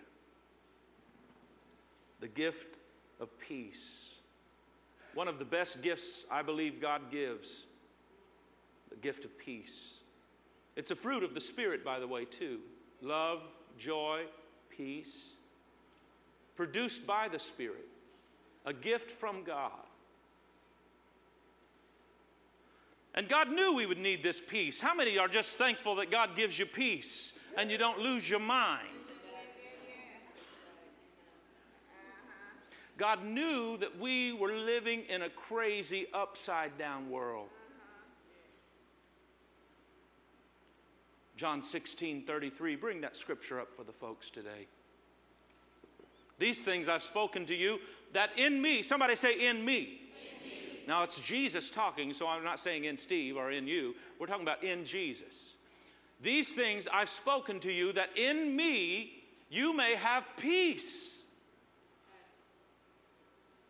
The 2.20 2.28
gift 2.28 2.78
of 3.20 3.36
peace. 3.40 3.84
One 5.12 5.26
of 5.26 5.40
the 5.40 5.44
best 5.44 5.82
gifts 5.82 6.24
I 6.30 6.42
believe 6.42 6.80
God 6.80 7.10
gives, 7.10 7.64
the 8.90 8.96
gift 8.96 9.24
of 9.24 9.36
peace. 9.36 9.93
It's 10.76 10.90
a 10.90 10.96
fruit 10.96 11.22
of 11.22 11.34
the 11.34 11.40
Spirit, 11.40 11.84
by 11.84 12.00
the 12.00 12.06
way, 12.06 12.24
too 12.24 12.60
love, 13.00 13.42
joy, 13.78 14.22
peace 14.70 15.34
produced 16.56 17.06
by 17.06 17.28
the 17.28 17.38
Spirit, 17.38 17.88
a 18.64 18.72
gift 18.72 19.10
from 19.10 19.42
God. 19.44 19.72
And 23.14 23.28
God 23.28 23.50
knew 23.50 23.74
we 23.74 23.86
would 23.86 23.98
need 23.98 24.22
this 24.22 24.40
peace. 24.40 24.80
How 24.80 24.94
many 24.94 25.18
are 25.18 25.28
just 25.28 25.50
thankful 25.50 25.96
that 25.96 26.10
God 26.10 26.30
gives 26.36 26.58
you 26.58 26.66
peace 26.66 27.32
and 27.56 27.70
you 27.70 27.78
don't 27.78 28.00
lose 28.00 28.28
your 28.28 28.40
mind? 28.40 28.88
God 32.96 33.24
knew 33.24 33.76
that 33.78 33.98
we 33.98 34.32
were 34.32 34.52
living 34.52 35.02
in 35.08 35.22
a 35.22 35.28
crazy, 35.28 36.06
upside 36.14 36.78
down 36.78 37.10
world. 37.10 37.48
John 41.36 41.62
16 41.62 42.24
33. 42.24 42.76
Bring 42.76 43.00
that 43.00 43.16
scripture 43.16 43.60
up 43.60 43.74
for 43.74 43.84
the 43.84 43.92
folks 43.92 44.30
today. 44.30 44.66
These 46.38 46.62
things 46.62 46.88
I've 46.88 47.02
spoken 47.02 47.46
to 47.46 47.54
you, 47.54 47.78
that 48.12 48.30
in 48.36 48.60
me, 48.60 48.82
somebody 48.82 49.14
say, 49.14 49.48
in 49.48 49.64
me. 49.64 49.78
in 49.78 49.84
me. 49.84 49.98
Now 50.86 51.02
it's 51.02 51.20
Jesus 51.20 51.70
talking, 51.70 52.12
so 52.12 52.26
I'm 52.26 52.44
not 52.44 52.58
saying 52.58 52.84
in 52.84 52.96
Steve 52.96 53.36
or 53.36 53.50
in 53.50 53.66
you. 53.66 53.94
We're 54.18 54.26
talking 54.26 54.42
about 54.42 54.64
in 54.64 54.84
Jesus. 54.84 55.32
These 56.22 56.52
things 56.52 56.88
I've 56.92 57.08
spoken 57.08 57.60
to 57.60 57.72
you, 57.72 57.92
that 57.92 58.16
in 58.16 58.56
me 58.56 59.24
you 59.50 59.76
may 59.76 59.94
have 59.94 60.24
peace. 60.36 61.10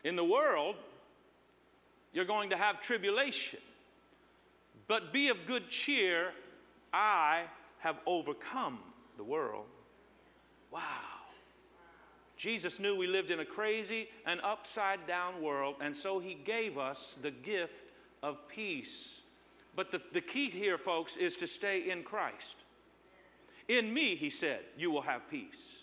In 0.03 0.15
the 0.15 0.23
world, 0.23 0.75
you're 2.13 2.25
going 2.25 2.51
to 2.51 2.57
have 2.57 2.81
tribulation. 2.81 3.59
But 4.87 5.11
be 5.11 5.29
of 5.29 5.45
good 5.47 5.69
cheer, 5.69 6.31
I 6.95 7.43
have 7.79 7.97
overcome 8.05 8.79
the 9.17 9.23
world. 9.23 9.65
Wow. 10.71 10.79
Jesus 12.37 12.79
knew 12.79 12.95
we 12.95 13.05
lived 13.05 13.31
in 13.31 13.41
a 13.41 13.45
crazy 13.45 14.07
and 14.25 14.39
upside 14.41 15.05
down 15.05 15.41
world, 15.41 15.75
and 15.81 15.95
so 15.95 16.19
he 16.19 16.35
gave 16.35 16.77
us 16.77 17.17
the 17.21 17.31
gift 17.31 17.91
of 18.23 18.47
peace. 18.47 19.19
But 19.75 19.91
the, 19.91 20.01
the 20.13 20.21
key 20.21 20.49
here, 20.49 20.77
folks, 20.77 21.17
is 21.17 21.35
to 21.37 21.47
stay 21.47 21.89
in 21.89 22.03
Christ. 22.03 22.55
In 23.67 23.93
me, 23.93 24.15
he 24.15 24.29
said, 24.29 24.61
you 24.77 24.89
will 24.89 25.01
have 25.01 25.29
peace. 25.29 25.81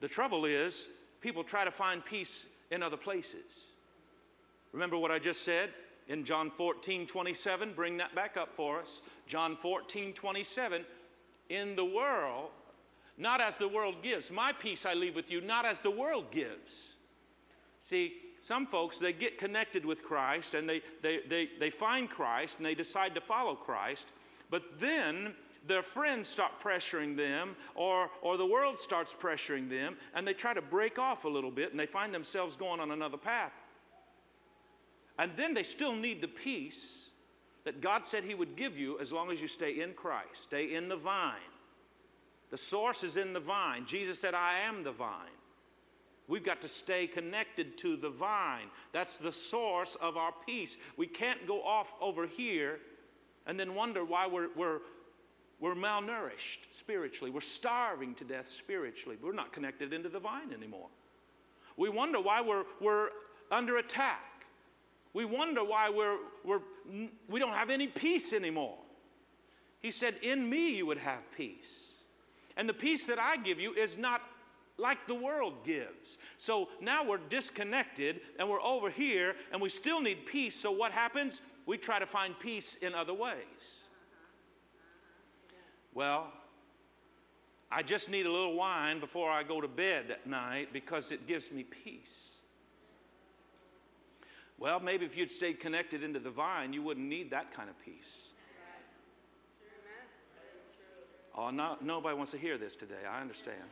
The 0.00 0.08
trouble 0.08 0.44
is, 0.44 0.88
people 1.22 1.42
try 1.42 1.64
to 1.64 1.70
find 1.70 2.04
peace 2.04 2.44
in 2.70 2.82
other 2.82 2.98
places. 2.98 3.46
Remember 4.72 4.98
what 4.98 5.10
I 5.10 5.18
just 5.18 5.42
said 5.42 5.70
in 6.08 6.24
John 6.26 6.50
14, 6.50 7.06
27? 7.06 7.72
Bring 7.74 7.96
that 7.96 8.14
back 8.14 8.36
up 8.36 8.54
for 8.54 8.80
us. 8.80 9.00
John 9.26 9.56
14, 9.56 10.12
27. 10.12 10.84
In 11.48 11.76
the 11.76 11.84
world, 11.84 12.50
not 13.18 13.40
as 13.40 13.56
the 13.56 13.68
world 13.68 14.02
gives. 14.02 14.30
My 14.30 14.52
peace 14.52 14.84
I 14.84 14.94
leave 14.94 15.14
with 15.14 15.30
you, 15.30 15.40
not 15.40 15.64
as 15.64 15.80
the 15.80 15.90
world 15.90 16.30
gives. 16.30 16.94
See, 17.82 18.14
some 18.42 18.66
folks, 18.66 18.98
they 18.98 19.12
get 19.12 19.38
connected 19.38 19.84
with 19.84 20.02
Christ 20.02 20.54
and 20.54 20.68
they, 20.68 20.82
they, 21.02 21.20
they, 21.28 21.48
they 21.58 21.70
find 21.70 22.08
Christ 22.08 22.58
and 22.58 22.66
they 22.66 22.74
decide 22.74 23.14
to 23.14 23.20
follow 23.20 23.54
Christ, 23.54 24.06
but 24.50 24.78
then 24.78 25.34
their 25.66 25.82
friends 25.82 26.28
start 26.28 26.52
pressuring 26.62 27.16
them 27.16 27.56
or, 27.74 28.08
or 28.22 28.36
the 28.36 28.46
world 28.46 28.78
starts 28.78 29.12
pressuring 29.12 29.68
them 29.68 29.96
and 30.14 30.26
they 30.26 30.34
try 30.34 30.54
to 30.54 30.62
break 30.62 30.98
off 30.98 31.24
a 31.24 31.28
little 31.28 31.50
bit 31.50 31.70
and 31.70 31.80
they 31.80 31.86
find 31.86 32.14
themselves 32.14 32.54
going 32.54 32.80
on 32.80 32.92
another 32.92 33.16
path. 33.16 33.52
And 35.18 35.32
then 35.36 35.54
they 35.54 35.62
still 35.62 35.94
need 35.96 36.20
the 36.20 36.28
peace 36.28 37.05
that 37.66 37.80
God 37.80 38.06
said 38.06 38.22
He 38.22 38.34
would 38.36 38.56
give 38.56 38.78
you 38.78 38.96
as 39.00 39.12
long 39.12 39.32
as 39.32 39.42
you 39.42 39.48
stay 39.48 39.82
in 39.82 39.92
Christ, 39.92 40.44
stay 40.44 40.72
in 40.72 40.88
the 40.88 40.96
vine. 40.96 41.34
The 42.50 42.56
source 42.56 43.02
is 43.02 43.16
in 43.16 43.32
the 43.32 43.40
vine. 43.40 43.86
Jesus 43.86 44.20
said, 44.20 44.34
I 44.34 44.60
am 44.60 44.84
the 44.84 44.92
vine. 44.92 45.34
We've 46.28 46.44
got 46.44 46.60
to 46.60 46.68
stay 46.68 47.08
connected 47.08 47.76
to 47.78 47.96
the 47.96 48.08
vine. 48.08 48.68
That's 48.92 49.18
the 49.18 49.32
source 49.32 49.96
of 50.00 50.16
our 50.16 50.32
peace. 50.46 50.76
We 50.96 51.08
can't 51.08 51.44
go 51.46 51.60
off 51.60 51.92
over 52.00 52.28
here 52.28 52.78
and 53.48 53.58
then 53.58 53.74
wonder 53.74 54.04
why 54.04 54.28
we're, 54.28 54.48
we're, 54.56 54.78
we're 55.58 55.74
malnourished 55.74 56.68
spiritually. 56.78 57.32
We're 57.32 57.40
starving 57.40 58.14
to 58.16 58.24
death 58.24 58.48
spiritually. 58.48 59.18
We're 59.20 59.32
not 59.32 59.52
connected 59.52 59.92
into 59.92 60.08
the 60.08 60.20
vine 60.20 60.52
anymore. 60.52 60.88
We 61.76 61.88
wonder 61.88 62.20
why 62.20 62.42
we're, 62.42 62.64
we're 62.80 63.08
under 63.50 63.78
attack. 63.78 64.46
We 65.14 65.24
wonder 65.24 65.64
why 65.64 65.90
we're, 65.90 66.18
we're, 66.44 66.60
we 67.28 67.40
don't 67.40 67.52
have 67.52 67.70
any 67.70 67.86
peace 67.86 68.32
anymore. 68.32 68.78
He 69.80 69.90
said, 69.90 70.16
In 70.22 70.48
me 70.48 70.76
you 70.76 70.86
would 70.86 70.98
have 70.98 71.22
peace. 71.36 71.66
And 72.56 72.68
the 72.68 72.74
peace 72.74 73.06
that 73.06 73.18
I 73.18 73.36
give 73.36 73.60
you 73.60 73.74
is 73.74 73.98
not 73.98 74.22
like 74.78 75.06
the 75.06 75.14
world 75.14 75.64
gives. 75.64 76.18
So 76.38 76.68
now 76.80 77.04
we're 77.04 77.18
disconnected 77.18 78.20
and 78.38 78.48
we're 78.48 78.62
over 78.62 78.90
here 78.90 79.34
and 79.52 79.60
we 79.60 79.68
still 79.68 80.00
need 80.00 80.26
peace. 80.26 80.54
So 80.54 80.70
what 80.70 80.92
happens? 80.92 81.40
We 81.66 81.78
try 81.78 81.98
to 81.98 82.06
find 82.06 82.38
peace 82.38 82.76
in 82.80 82.94
other 82.94 83.14
ways. 83.14 83.36
Well, 85.94 86.30
I 87.70 87.82
just 87.82 88.10
need 88.10 88.26
a 88.26 88.30
little 88.30 88.54
wine 88.54 89.00
before 89.00 89.30
I 89.30 89.42
go 89.42 89.60
to 89.60 89.68
bed 89.68 90.10
at 90.10 90.26
night 90.26 90.72
because 90.72 91.10
it 91.10 91.26
gives 91.26 91.50
me 91.50 91.64
peace. 91.64 92.25
Well, 94.58 94.80
maybe 94.80 95.04
if 95.04 95.16
you'd 95.16 95.30
stayed 95.30 95.60
connected 95.60 96.02
into 96.02 96.18
the 96.18 96.30
vine, 96.30 96.72
you 96.72 96.82
wouldn't 96.82 97.06
need 97.06 97.30
that 97.30 97.52
kind 97.54 97.68
of 97.68 97.78
peace. 97.84 98.08
Oh, 101.34 101.50
no, 101.50 101.76
nobody 101.82 102.16
wants 102.16 102.32
to 102.32 102.38
hear 102.38 102.56
this 102.56 102.76
today. 102.76 103.04
I 103.10 103.20
understand. 103.20 103.62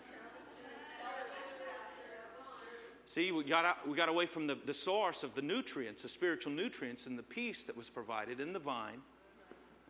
See, 3.07 3.33
we 3.33 3.45
got, 3.45 3.89
we 3.89 3.97
got 3.97 4.09
away 4.09 4.27
from 4.27 4.47
the, 4.47 4.59
the 4.67 4.75
source 4.75 5.23
of 5.23 5.35
the 5.35 5.41
nutrients, 5.43 6.03
the 6.03 6.09
spiritual 6.09 6.53
nutrients, 6.53 7.07
and 7.07 7.19
the 7.19 7.23
peace 7.23 7.63
that 7.65 7.77
was 7.77 7.89
provided 7.89 8.41
in 8.41 8.53
the 8.53 8.59
vine. 8.59 9.01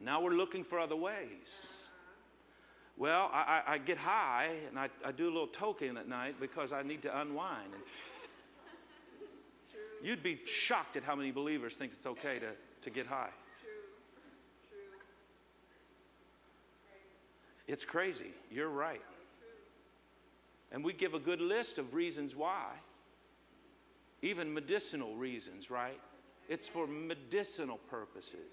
Now 0.00 0.20
we're 0.20 0.34
looking 0.34 0.62
for 0.62 0.78
other 0.78 0.96
ways. 0.96 1.48
Well, 2.96 3.30
I, 3.32 3.62
I, 3.66 3.72
I 3.72 3.78
get 3.78 3.98
high 3.98 4.50
and 4.68 4.78
I, 4.78 4.88
I 5.04 5.10
do 5.10 5.24
a 5.24 5.32
little 5.32 5.48
toking 5.48 5.96
at 5.98 6.06
night 6.08 6.36
because 6.38 6.72
I 6.72 6.82
need 6.82 7.02
to 7.02 7.20
unwind. 7.20 7.72
And 7.72 7.82
You'd 10.04 10.23
be 10.23 10.38
shocked 10.44 10.96
at 10.96 11.02
how 11.02 11.16
many 11.16 11.30
believers 11.30 11.76
think 11.76 11.94
it's 11.94 12.04
okay 12.04 12.38
to, 12.38 12.50
to 12.82 12.90
get 12.90 13.06
high. 13.06 13.30
It's 17.66 17.87
crazy. 17.87 18.32
You're 18.50 18.68
right. 18.68 19.00
And 20.70 20.84
we 20.84 20.92
give 20.92 21.14
a 21.14 21.18
good 21.18 21.40
list 21.40 21.78
of 21.78 21.94
reasons 21.94 22.37
why, 22.37 22.66
even 24.20 24.52
medicinal 24.52 25.16
reasons, 25.16 25.70
right? 25.70 25.99
It's 26.50 26.68
for 26.68 26.87
medicinal 26.87 27.78
purposes. 27.88 28.52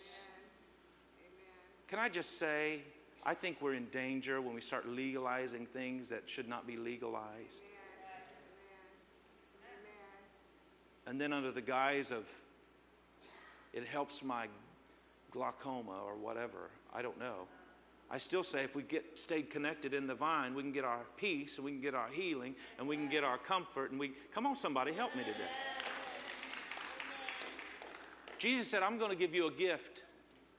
Can 1.89 1.99
I 1.99 2.07
just 2.07 2.39
say, 2.39 2.79
I 3.25 3.33
think 3.33 3.57
we're 3.59 3.73
in 3.73 3.87
danger 3.87 4.39
when 4.39 4.55
we 4.55 4.61
start 4.61 4.87
legalizing 4.87 5.65
things 5.65 6.07
that 6.09 6.29
should 6.29 6.47
not 6.47 6.65
be 6.65 6.77
legalized. 6.77 7.59
And 11.11 11.19
then, 11.19 11.33
under 11.33 11.51
the 11.51 11.59
guise 11.59 12.09
of 12.09 12.23
it 13.73 13.85
helps 13.85 14.23
my 14.23 14.47
glaucoma 15.29 15.99
or 16.05 16.15
whatever, 16.15 16.69
I 16.95 17.01
don't 17.01 17.19
know. 17.19 17.49
I 18.09 18.17
still 18.17 18.45
say 18.45 18.63
if 18.63 18.77
we 18.77 18.83
get 18.83 19.19
stayed 19.19 19.49
connected 19.49 19.93
in 19.93 20.07
the 20.07 20.15
vine, 20.15 20.55
we 20.55 20.63
can 20.63 20.71
get 20.71 20.85
our 20.85 21.01
peace 21.17 21.57
and 21.57 21.65
we 21.65 21.71
can 21.71 21.81
get 21.81 21.95
our 21.95 22.07
healing 22.07 22.55
and 22.79 22.87
we 22.87 22.95
can 22.95 23.09
get 23.09 23.25
our 23.25 23.37
comfort 23.37 23.91
and 23.91 23.99
we 23.99 24.13
come 24.33 24.47
on 24.47 24.55
somebody 24.55 24.93
help 24.93 25.13
me 25.13 25.25
today. 25.25 25.51
Jesus 28.39 28.69
said, 28.69 28.81
"I'm 28.81 28.97
going 28.97 29.11
to 29.11 29.17
give 29.17 29.35
you 29.35 29.47
a 29.47 29.51
gift 29.51 30.05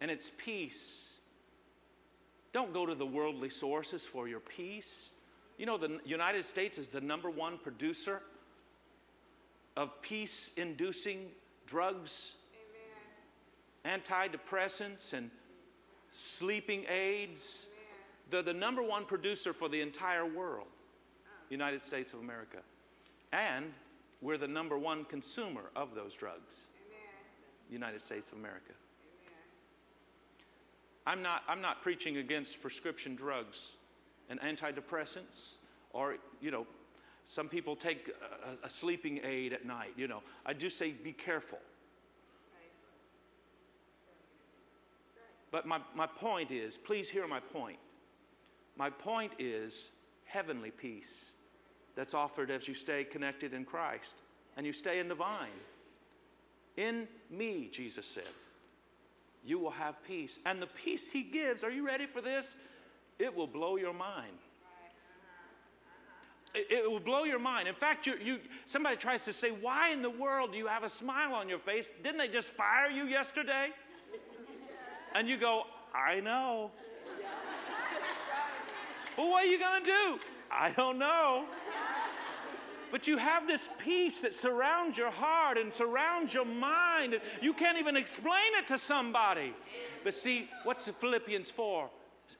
and 0.03 0.11
it's 0.11 0.31
peace." 0.37 1.15
Don't 2.53 2.75
go 2.75 2.85
to 2.85 2.95
the 2.95 3.07
worldly 3.07 3.49
sources 3.49 4.05
for 4.05 4.29
your 4.29 4.41
peace. 4.41 5.13
You 5.57 5.65
know 5.65 5.79
the 5.79 5.99
United 6.05 6.45
States 6.45 6.77
is 6.77 6.91
the 6.91 7.01
number 7.01 7.31
1 7.31 7.57
producer 7.57 8.21
of 9.77 10.01
peace 10.03 10.51
inducing 10.57 11.29
drugs, 11.67 12.35
Amen. 13.85 14.01
antidepressants 14.01 15.13
and 15.13 15.31
sleeping 16.13 16.85
aids. 16.89 17.67
They're 18.31 18.43
the 18.43 18.55
number 18.55 18.83
one 18.83 19.05
producer 19.05 19.53
for 19.53 19.69
the 19.69 19.81
entire 19.81 20.27
world, 20.27 20.69
United 21.51 21.83
States 21.83 22.13
of 22.13 22.21
America. 22.21 22.59
And 23.33 23.73
we're 24.21 24.39
the 24.39 24.49
number 24.49 24.79
one 24.79 25.05
consumer 25.05 25.71
of 25.75 25.95
those 25.95 26.15
drugs, 26.15 26.69
United 27.71 28.01
States 28.01 28.31
of 28.33 28.39
America. 28.39 28.73
I'm 31.07 31.21
not, 31.21 31.43
I'm 31.49 31.61
not 31.61 31.83
preaching 31.83 32.19
against 32.19 32.63
prescription 32.63 33.17
drugs 33.17 33.73
and 34.31 34.41
antidepressants 34.41 35.57
or, 35.93 36.17
you 36.41 36.51
know, 36.51 36.67
some 37.33 37.49
people 37.49 37.75
take 37.75 38.11
a, 38.63 38.67
a, 38.67 38.69
sleeping 38.69 39.19
aid 39.25 39.55
at 39.55 39.65
night, 39.65 39.95
you 39.97 40.07
know. 40.07 40.21
I 40.45 40.53
do 40.53 40.69
say 40.69 40.91
be 40.91 41.13
careful. 41.13 41.61
But 45.51 45.65
my, 45.65 45.81
my 45.97 46.07
point 46.07 46.51
is, 46.51 46.77
please 46.77 47.09
hear 47.09 47.27
my 47.27 47.41
point. 47.41 47.79
My 48.77 48.91
point 48.91 49.33
is 49.39 49.89
heavenly 50.27 50.71
peace 50.71 51.31
that's 51.95 52.13
offered 52.13 52.51
as 52.51 52.69
you 52.69 52.75
stay 52.75 53.03
connected 53.03 53.55
in 53.55 53.65
Christ 53.65 54.17
and 54.59 54.67
you 54.67 54.73
stay 54.75 54.99
in 54.99 55.09
the 55.09 55.15
vine. 55.15 55.49
In 56.77 57.09
me, 57.31 57.71
Jesus 57.73 58.05
said, 58.05 58.29
you 59.43 59.59
will 59.59 59.71
have 59.71 60.03
peace. 60.05 60.39
And 60.45 60.61
the 60.61 60.67
peace 60.67 61.11
he 61.11 61.23
gives, 61.23 61.65
are 61.65 61.73
you 61.73 61.87
ready 61.87 62.05
for 62.05 62.21
this? 62.21 62.57
It 63.19 63.35
will 63.35 63.47
blow 63.47 63.77
your 63.77 63.95
mind. 63.95 64.37
It, 66.55 66.91
will 66.91 67.01
blow 67.01 67.25
your 67.25 67.39
mind. 67.39 67.67
In 67.67 67.75
fact, 67.75 68.07
you, 68.07 68.15
you, 68.23 68.39
somebody 68.67 68.97
tries 68.97 69.25
to 69.25 69.33
say, 69.33 69.51
Why 69.51 69.91
in 69.91 70.03
the 70.03 70.11
world 70.11 70.53
do 70.53 70.59
you 70.59 70.67
have 70.67 70.83
a 70.83 70.89
smile 70.89 71.33
on 71.35 71.49
your 71.49 71.59
face? 71.59 71.91
Didn't 72.03 72.19
they 72.19 72.29
just 72.29 72.49
fire 72.49 72.91
you 72.91 73.07
yesterday? 73.07 73.71
And 75.15 75.29
you 75.29 75.39
go, 75.39 75.65
I 75.95 76.21
know. 76.21 76.71
well, 79.17 79.31
what 79.31 79.45
are 79.45 79.49
you 79.49 79.59
going 79.59 79.83
to 79.83 79.91
do? 79.91 80.21
I 80.51 80.73
don't 80.73 80.99
know. 80.99 81.47
But 82.91 83.07
you 83.07 83.17
have 83.17 83.47
this 83.47 83.71
peace 83.79 84.21
that 84.21 84.35
surrounds 84.35 84.99
your 84.99 85.11
heart 85.11 85.57
and 85.57 85.73
surrounds 85.73 86.35
your 86.35 86.45
mind. 86.45 87.19
You 87.41 87.55
can't 87.55 87.79
even 87.79 87.97
explain 87.97 88.53
it 88.59 88.69
to 88.69 88.77
somebody. 88.77 89.55
But 90.05 90.13
see, 90.13 90.51
what's 90.65 90.85
the 90.85 90.93
Philippians 90.93 91.49
4 91.49 91.89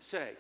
say? 0.01 0.33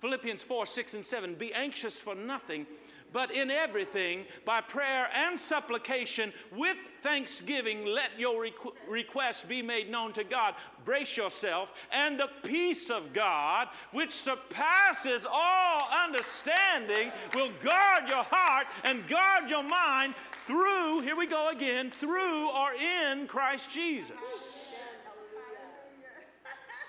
Philippians 0.00 0.42
4 0.42 0.66
6 0.66 0.94
and 0.94 1.04
7 1.04 1.34
Be 1.34 1.52
anxious 1.52 1.96
for 1.96 2.14
nothing 2.14 2.66
but 3.12 3.30
in 3.30 3.50
everything, 3.50 4.24
by 4.44 4.60
prayer 4.60 5.08
and 5.14 5.38
supplication, 5.38 6.32
with 6.54 6.76
thanksgiving, 7.02 7.86
let 7.86 8.10
your 8.18 8.42
requ- 8.42 8.72
requests 8.88 9.42
be 9.42 9.62
made 9.62 9.90
known 9.90 10.12
to 10.12 10.24
God. 10.24 10.54
Brace 10.84 11.16
yourself, 11.16 11.72
and 11.92 12.18
the 12.18 12.28
peace 12.42 12.90
of 12.90 13.12
God, 13.12 13.68
which 13.92 14.12
surpasses 14.12 15.26
all 15.30 15.88
understanding, 16.04 17.10
will 17.34 17.50
guard 17.62 18.08
your 18.08 18.24
heart 18.24 18.66
and 18.84 19.06
guard 19.08 19.48
your 19.48 19.62
mind 19.62 20.14
through, 20.44 21.00
here 21.00 21.16
we 21.16 21.26
go 21.26 21.50
again, 21.50 21.90
through 21.90 22.50
or 22.50 22.72
in 22.72 23.26
Christ 23.26 23.70
Jesus. 23.70 24.16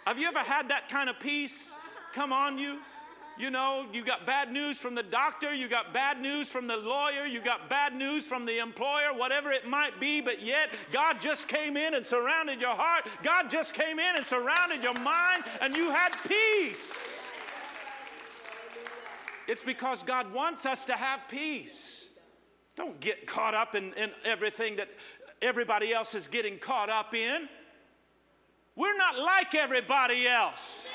Have 0.05 0.17
you 0.17 0.27
ever 0.27 0.39
had 0.39 0.69
that 0.69 0.89
kind 0.89 1.09
of 1.09 1.19
peace 1.19 1.71
come 2.13 2.33
on 2.33 2.57
you? 2.57 2.79
You 3.39 3.49
know, 3.49 3.85
you 3.93 4.03
got 4.03 4.25
bad 4.25 4.51
news 4.51 4.77
from 4.77 4.95
the 4.95 5.01
doctor, 5.01 5.53
you 5.53 5.69
got 5.69 5.93
bad 5.93 6.21
news 6.21 6.49
from 6.49 6.67
the 6.67 6.75
lawyer, 6.75 7.25
you 7.25 7.41
got 7.41 7.69
bad 7.69 7.95
news 7.95 8.25
from 8.25 8.45
the 8.45 8.59
employer, 8.59 9.13
whatever 9.15 9.49
it 9.49 9.65
might 9.65 9.97
be, 9.97 10.19
but 10.19 10.41
yet 10.43 10.69
God 10.91 11.21
just 11.21 11.47
came 11.47 11.77
in 11.77 11.93
and 11.93 12.05
surrounded 12.05 12.59
your 12.59 12.75
heart. 12.75 13.05
God 13.23 13.49
just 13.49 13.73
came 13.73 13.97
in 13.97 14.17
and 14.17 14.25
surrounded 14.25 14.83
your 14.83 14.99
mind, 15.01 15.45
and 15.61 15.73
you 15.73 15.89
had 15.89 16.09
peace. 16.27 16.91
It's 19.47 19.63
because 19.63 20.03
God 20.03 20.33
wants 20.33 20.65
us 20.65 20.83
to 20.85 20.93
have 20.93 21.21
peace. 21.29 22.01
Don't 22.75 22.99
get 22.99 23.25
caught 23.25 23.53
up 23.53 23.73
in, 23.73 23.93
in 23.93 24.11
everything 24.25 24.75
that 24.75 24.89
everybody 25.41 25.93
else 25.93 26.13
is 26.13 26.27
getting 26.27 26.59
caught 26.59 26.89
up 26.89 27.15
in. 27.15 27.47
We're 28.75 28.97
not 28.97 29.17
like 29.17 29.55
everybody 29.55 30.27
else. 30.27 30.87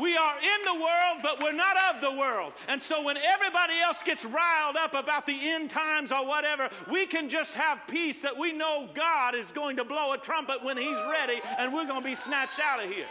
We 0.00 0.16
are 0.16 0.36
in 0.38 0.62
the 0.64 0.74
world, 0.74 1.18
but 1.22 1.42
we're 1.42 1.52
not 1.52 1.76
of 1.94 2.00
the 2.00 2.12
world. 2.12 2.52
And 2.68 2.80
so 2.80 3.02
when 3.02 3.16
everybody 3.16 3.74
else 3.82 4.02
gets 4.02 4.24
riled 4.24 4.76
up 4.76 4.94
about 4.94 5.26
the 5.26 5.36
end 5.36 5.70
times 5.70 6.12
or 6.12 6.26
whatever, 6.26 6.70
we 6.90 7.06
can 7.06 7.28
just 7.28 7.54
have 7.54 7.80
peace 7.88 8.22
that 8.22 8.36
we 8.36 8.52
know 8.52 8.88
God 8.94 9.34
is 9.34 9.50
going 9.52 9.76
to 9.76 9.84
blow 9.84 10.12
a 10.12 10.18
trumpet 10.18 10.62
when 10.62 10.76
He's 10.76 10.98
ready 11.10 11.40
and 11.58 11.72
we're 11.72 11.86
going 11.86 12.02
to 12.02 12.08
be 12.08 12.14
snatched 12.14 12.60
out 12.60 12.84
of 12.84 12.90
here. 12.90 13.06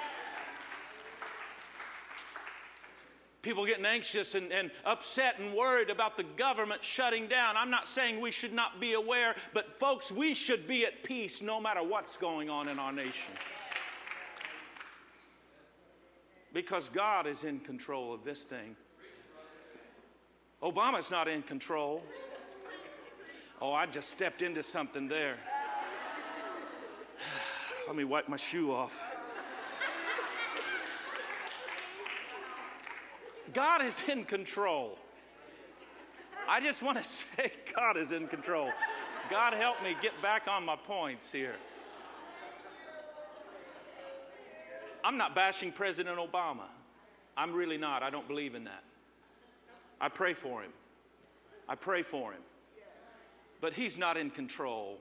people 3.43 3.65
getting 3.65 3.85
anxious 3.85 4.35
and, 4.35 4.51
and, 4.51 4.69
upset 4.83 5.39
and 5.39 5.53
worried 5.53 5.89
about 5.89 6.17
the 6.17 6.23
government 6.35 6.83
shutting 6.83 7.27
down. 7.27 7.55
I'm 7.55 7.69
not 7.69 7.87
saying 7.87 8.19
we 8.19 8.29
should 8.29 8.51
not 8.51 8.81
be 8.81 8.91
aware, 8.91 9.35
but 9.53 9.79
folks, 9.79 10.11
we 10.11 10.33
should 10.33 10.67
be 10.67 10.85
at 10.85 11.01
peace 11.05 11.41
no 11.41 11.61
matter 11.61 11.81
what's 11.81 12.17
going 12.17 12.49
on 12.49 12.67
in 12.67 12.77
our 12.77 12.91
nation 12.91 13.31
because 16.57 16.89
God 16.89 17.27
is 17.27 17.43
in 17.43 17.59
control 17.59 18.15
of 18.15 18.23
this 18.23 18.41
thing. 18.41 18.75
Obama's 20.63 21.11
not 21.11 21.27
in 21.27 21.43
control. 21.43 22.01
Oh, 23.61 23.73
I 23.73 23.85
just 23.85 24.09
stepped 24.09 24.41
into 24.41 24.63
something 24.63 25.07
there. 25.07 25.35
Let 27.87 27.95
me 27.95 28.05
wipe 28.05 28.27
my 28.27 28.37
shoe 28.37 28.71
off. 28.71 28.99
God 33.53 33.85
is 33.85 33.95
in 34.07 34.23
control. 34.23 34.97
I 36.49 36.59
just 36.59 36.81
want 36.81 36.97
to 36.97 37.03
say, 37.37 37.51
God 37.75 37.97
is 37.97 38.11
in 38.11 38.27
control. 38.27 38.71
God 39.29 39.53
help 39.53 39.83
me 39.83 39.95
get 40.01 40.19
back 40.23 40.47
on 40.47 40.65
my 40.65 40.75
points 40.75 41.31
here. 41.31 41.57
I'm 45.07 45.15
not 45.15 45.33
bashing 45.33 45.71
President 45.71 46.19
Obama. 46.19 46.65
I'm 47.37 47.53
really 47.53 47.77
not. 47.77 48.03
I 48.03 48.09
don't 48.09 48.27
believe 48.27 48.55
in 48.55 48.65
that. 48.65 48.83
I 50.01 50.09
pray 50.09 50.33
for 50.33 50.61
him. 50.61 50.71
I 51.69 51.75
pray 51.75 52.03
for 52.03 52.33
him. 52.33 52.41
But 53.61 53.71
he's 53.71 53.97
not 53.97 54.17
in 54.17 54.29
control. 54.31 54.97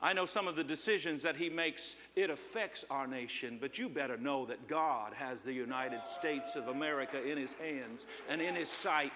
I 0.00 0.12
know 0.12 0.26
some 0.26 0.46
of 0.46 0.54
the 0.54 0.62
decisions 0.62 1.24
that 1.24 1.34
he 1.34 1.50
makes, 1.50 1.96
it 2.14 2.30
affects 2.30 2.84
our 2.88 3.08
nation, 3.08 3.58
but 3.60 3.80
you 3.80 3.88
better 3.88 4.16
know 4.16 4.46
that 4.46 4.68
God 4.68 5.12
has 5.14 5.42
the 5.42 5.52
United 5.52 6.06
States 6.06 6.54
of 6.54 6.68
America 6.68 7.20
in 7.20 7.36
his 7.36 7.54
hands 7.54 8.06
and 8.28 8.40
in 8.40 8.54
his 8.54 8.68
sight. 8.68 9.10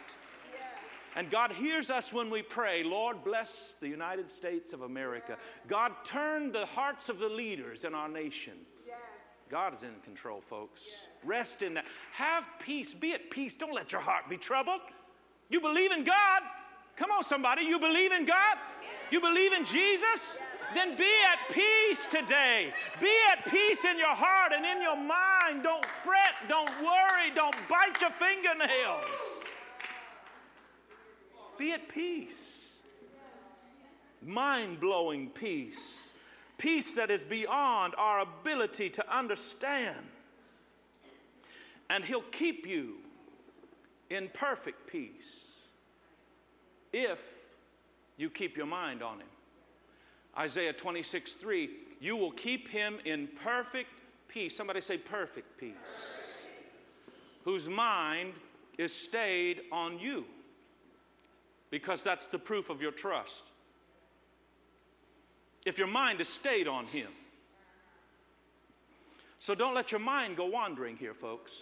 And 1.15 1.31
God 1.31 1.53
hears 1.53 1.89
us 1.89 2.13
when 2.13 2.31
we 2.31 2.43
pray, 2.43 2.83
Lord, 2.83 3.23
bless 3.23 3.77
the 3.79 3.89
United 3.89 4.29
States 4.29 4.73
of 4.73 4.83
America. 4.83 5.37
God, 5.69 5.93
turn 6.03 6.51
the 6.51 6.67
hearts 6.67 7.09
of 7.09 7.21
the 7.21 7.29
leaders 7.29 7.85
in 7.85 7.95
our 7.95 8.09
nation. 8.09 8.55
God 9.51 9.75
is 9.75 9.83
in 9.83 9.95
control, 10.05 10.41
folks. 10.41 10.81
Rest 11.25 11.63
in 11.63 11.75
that. 11.75 11.85
Have 12.13 12.45
peace. 12.61 12.93
Be 12.93 13.13
at 13.13 13.31
peace. 13.31 13.55
Don't 13.55 13.75
let 13.75 13.93
your 13.93 14.01
heart 14.01 14.29
be 14.29 14.37
troubled. 14.37 14.81
You 15.49 15.61
believe 15.61 15.93
in 15.93 16.05
God. 16.05 16.43
Come 16.97 17.11
on, 17.11 17.23
somebody. 17.25 17.63
You 17.63 17.79
believe 17.79 18.13
in 18.13 18.27
God? 18.27 18.59
You 19.11 19.21
believe 19.21 19.53
in 19.53 19.65
Jesus? 19.65 20.39
then 20.75 20.97
be 20.97 21.13
at 21.33 21.55
peace 21.55 22.07
today. 22.11 22.73
Be 23.01 23.13
at 23.33 23.45
peace 23.51 23.85
in 23.85 23.99
your 23.99 24.15
heart 24.15 24.53
and 24.55 24.65
in 24.65 24.83
your 24.83 24.97
mind. 24.97 25.63
Don't 25.63 25.85
fret, 25.85 26.35
don't 26.49 26.71
worry, 26.83 27.31
don't 27.35 27.57
bite 27.69 28.01
your 28.01 28.11
fingernails. 28.11 29.05
Be 31.59 31.73
at 31.73 31.89
peace. 31.89 32.77
Mind 34.23 34.81
blowing 34.81 35.31
peace. 35.31 36.06
Peace 36.59 36.95
that 36.95 37.11
is 37.11 37.25
beyond 37.25 37.95
our 37.99 38.21
ability 38.21 38.90
to 38.90 39.14
understand. 39.14 40.07
And 41.90 42.05
He'll 42.05 42.23
keep 42.23 42.66
you 42.66 42.97
in 44.11 44.29
perfect 44.33 44.87
peace 44.87 45.45
if 46.92 47.25
you 48.16 48.31
keep 48.31 48.57
your 48.57 48.66
mind 48.66 49.03
on 49.03 49.21
Him. 49.21 49.27
Isaiah 50.38 50.73
26 50.73 51.33
3, 51.33 51.71
you 52.01 52.16
will 52.16 52.33
keep 52.33 52.69
him 52.69 52.99
in 53.05 53.29
perfect 53.42 53.90
peace. 54.29 54.57
Somebody 54.57 54.81
say, 54.81 54.99
perfect 54.99 55.59
peace. 55.59 55.75
Whose 57.45 57.69
mind 57.69 58.35
is 58.77 58.95
stayed 58.95 59.62
on 59.73 59.99
you 59.99 60.27
because 61.71 62.03
that's 62.03 62.27
the 62.27 62.38
proof 62.38 62.69
of 62.69 62.83
your 62.83 62.92
trust. 62.92 63.45
If 65.67 65.79
your 65.79 65.89
mind 65.89 66.21
is 66.21 66.29
stayed 66.29 66.69
on 66.69 66.87
him. 66.87 67.09
So 69.41 69.55
don't 69.55 69.75
let 69.75 69.91
your 69.91 70.01
mind 70.01 70.37
go 70.37 70.47
wandering 70.47 70.97
here, 70.97 71.13
folks. 71.13 71.53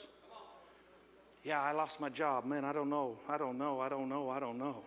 Yeah, 1.43 1.61
I 1.61 1.73
lost 1.73 2.01
my 2.01 2.11
job. 2.11 2.45
Man, 2.45 2.65
I 2.67 2.73
don't 2.73 2.91
know. 2.91 3.17
I 3.29 3.39
don't 3.39 3.59
know. 3.59 3.81
I 3.81 3.89
don't 3.89 4.11
know. 4.11 4.29
I 4.29 4.39
don't 4.39 4.59
know. 4.59 4.85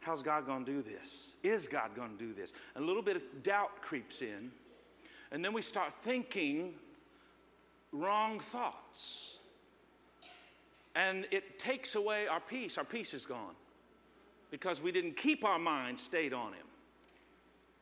How's 0.00 0.22
God 0.22 0.46
going 0.46 0.64
to 0.64 0.72
do 0.72 0.82
this? 0.82 1.28
Is 1.44 1.68
God 1.68 1.94
going 1.94 2.16
to 2.16 2.18
do 2.18 2.34
this? 2.34 2.52
And 2.74 2.84
a 2.84 2.86
little 2.86 3.02
bit 3.02 3.16
of 3.16 3.22
doubt 3.44 3.80
creeps 3.82 4.20
in. 4.20 4.50
And 5.30 5.44
then 5.44 5.52
we 5.52 5.62
start 5.62 5.94
thinking 6.02 6.74
wrong 7.92 8.40
thoughts. 8.40 9.34
And 10.96 11.26
it 11.30 11.60
takes 11.60 11.94
away 11.94 12.26
our 12.26 12.40
peace. 12.40 12.78
Our 12.78 12.84
peace 12.84 13.14
is 13.14 13.26
gone 13.26 13.54
because 14.50 14.82
we 14.82 14.90
didn't 14.90 15.16
keep 15.16 15.44
our 15.44 15.58
mind 15.58 16.00
stayed 16.00 16.32
on 16.32 16.52
Him. 16.52 16.66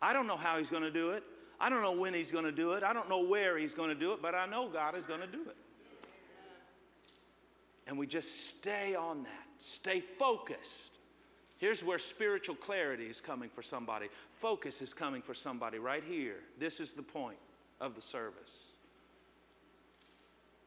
I 0.01 0.13
don't 0.13 0.27
know 0.27 0.37
how 0.37 0.59
He's 0.59 0.71
going 0.71 0.83
to 0.83 0.91
do 0.91 1.11
it. 1.11 1.23
I 1.61 1.69
don't 1.69 1.83
know 1.83 1.93
when 1.93 2.15
He's 2.15 2.31
going 2.31 2.45
to 2.45 2.53
do 2.53 2.73
it. 2.73 2.83
I 2.83 2.93
don't 2.93 3.09
know 3.09 3.23
where 3.23 3.59
He's 3.59 3.75
going 3.75 3.89
to 3.89 3.95
do 3.95 4.13
it, 4.13 4.23
but 4.23 4.35
I 4.35 4.47
know 4.47 4.69
God 4.69 4.97
is 4.97 5.05
going 5.05 5.21
to 5.21 5.27
do 5.27 5.43
it. 5.43 5.57
And 7.87 7.99
we 7.99 8.07
just 8.07 8.49
stay 8.49 8.95
on 8.95 9.23
that, 9.23 9.47
stay 9.59 10.03
focused. 10.19 10.99
Here's 11.57 11.83
where 11.83 11.99
spiritual 11.99 12.55
clarity 12.55 13.07
is 13.07 13.21
coming 13.21 13.49
for 13.49 13.63
somebody. 13.63 14.09
Focus 14.35 14.81
is 14.81 14.95
coming 14.95 15.23
for 15.23 15.35
somebody 15.35 15.79
right 15.79 16.05
here. 16.07 16.37
This 16.59 16.79
is 16.79 16.93
the 16.93 17.03
point 17.03 17.39
of 17.81 17.97
the 17.97 18.03
service. 18.03 18.51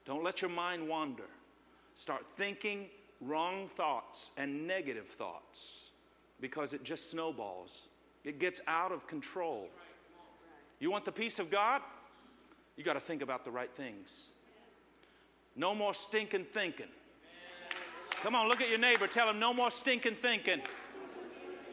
Don't 0.05 0.23
let 0.23 0.41
your 0.41 0.49
mind 0.49 0.87
wander. 0.89 1.29
Start 1.95 2.25
thinking 2.35 2.87
wrong 3.21 3.69
thoughts 3.75 4.31
and 4.35 4.67
negative 4.67 5.07
thoughts 5.07 5.91
because 6.41 6.73
it 6.73 6.83
just 6.83 7.11
snowballs. 7.11 7.83
It 8.23 8.39
gets 8.39 8.61
out 8.67 8.91
of 8.91 9.07
control. 9.07 9.69
You 10.79 10.91
want 10.91 11.05
the 11.05 11.11
peace 11.11 11.39
of 11.39 11.49
God? 11.49 11.81
You 12.75 12.83
got 12.83 12.93
to 12.93 12.99
think 12.99 13.21
about 13.21 13.45
the 13.45 13.51
right 13.51 13.71
things. 13.75 14.09
No 15.55 15.75
more 15.75 15.93
stinking 15.93 16.45
thinking. 16.45 16.87
Come 18.21 18.35
on, 18.35 18.47
look 18.47 18.61
at 18.61 18.69
your 18.69 18.79
neighbor. 18.79 19.07
Tell 19.07 19.29
him, 19.29 19.39
no 19.39 19.53
more 19.53 19.71
stinking 19.71 20.15
thinking. 20.15 20.61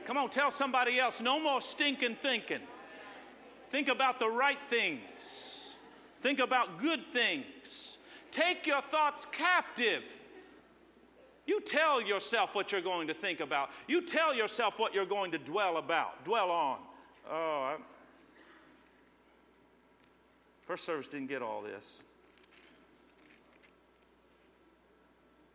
Come 0.06 0.16
on, 0.16 0.30
tell 0.30 0.50
somebody 0.50 0.98
else, 0.98 1.20
no 1.20 1.38
more 1.38 1.60
stinking 1.60 2.16
thinking. 2.22 2.60
Think 3.70 3.88
about 3.88 4.18
the 4.18 4.28
right 4.28 4.58
things. 4.70 5.00
Think 6.22 6.38
about 6.38 6.78
good 6.78 7.00
things. 7.12 7.98
Take 8.30 8.66
your 8.66 8.80
thoughts 8.80 9.26
captive. 9.30 10.02
You 11.48 11.62
tell 11.62 12.02
yourself 12.02 12.54
what 12.54 12.70
you're 12.70 12.82
going 12.82 13.08
to 13.08 13.14
think 13.14 13.40
about. 13.40 13.70
You 13.86 14.02
tell 14.02 14.34
yourself 14.34 14.78
what 14.78 14.92
you're 14.92 15.06
going 15.06 15.30
to 15.30 15.38
dwell 15.38 15.78
about, 15.78 16.22
dwell 16.22 16.50
on. 16.50 16.78
Oh, 17.30 17.62
I... 17.62 17.76
first 20.66 20.84
service 20.84 21.06
didn't 21.08 21.28
get 21.28 21.40
all 21.40 21.62
this. 21.62 22.02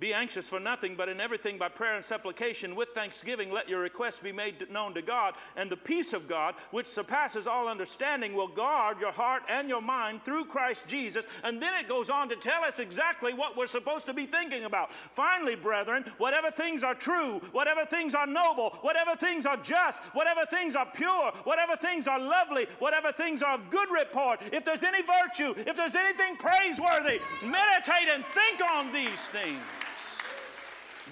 Be 0.04 0.14
anxious 0.14 0.50
for 0.50 0.60
nothing, 0.60 0.96
but 0.98 1.08
in 1.08 1.22
everything 1.22 1.58
by 1.58 1.70
prayer 1.70 1.96
and 1.96 2.04
supplication 2.04 2.76
with 2.76 2.90
thanksgiving, 2.90 3.54
let 3.54 3.70
your 3.70 3.80
requests 3.80 4.20
be 4.20 4.34
made 4.34 4.70
known 4.70 4.94
to 4.96 5.02
God. 5.02 5.34
And 5.56 5.70
the 5.70 5.78
peace 5.78 6.12
of 6.12 6.28
God, 6.28 6.56
which 6.72 6.88
surpasses 6.88 7.48
all 7.48 7.70
understanding, 7.70 8.34
will 8.34 8.50
guard 8.50 9.00
your 9.00 9.14
heart 9.14 9.44
and 9.48 9.70
your 9.70 9.82
mind 9.82 10.26
through 10.26 10.44
Christ 10.44 10.90
Jesus. 10.90 11.26
And 11.46 11.62
then 11.62 11.74
it 11.82 11.88
goes 11.88 12.10
on 12.10 12.28
to 12.28 12.36
tell 12.36 12.66
us 12.66 12.80
exactly 12.80 13.34
what 13.34 13.56
we're 13.56 13.66
supposed 13.66 14.06
to 14.08 14.14
be 14.14 14.26
thinking 14.26 14.66
about. 14.66 14.92
Finally, 14.92 15.56
brethren, 15.56 16.04
whatever 16.18 16.52
things 16.52 16.84
are 16.84 16.96
true, 16.96 17.40
whatever 17.54 17.86
things 17.86 18.14
are 18.14 18.28
noble, 18.28 18.72
whatever 18.82 19.16
things 19.16 19.46
are 19.46 19.56
just, 19.64 20.04
whatever 20.12 20.46
things 20.48 20.76
are 20.76 20.88
pure, 20.94 21.32
whatever 21.46 21.78
things 21.78 22.10
are 22.10 22.20
lovely, 22.20 22.68
whatever 22.80 23.14
things 23.14 23.42
are 23.42 23.56
of 23.56 23.70
good 23.70 23.88
report, 23.90 24.42
if 24.52 24.66
there's 24.66 24.84
any 24.84 25.02
virtue, 25.02 25.54
if 25.66 25.78
there's 25.78 25.96
anything 25.96 26.36
praiseworthy, 26.36 27.22
meditate 27.42 28.10
and 28.14 28.26
think 28.26 28.60
on 28.70 28.92
these 28.92 29.22
things. 29.32 29.62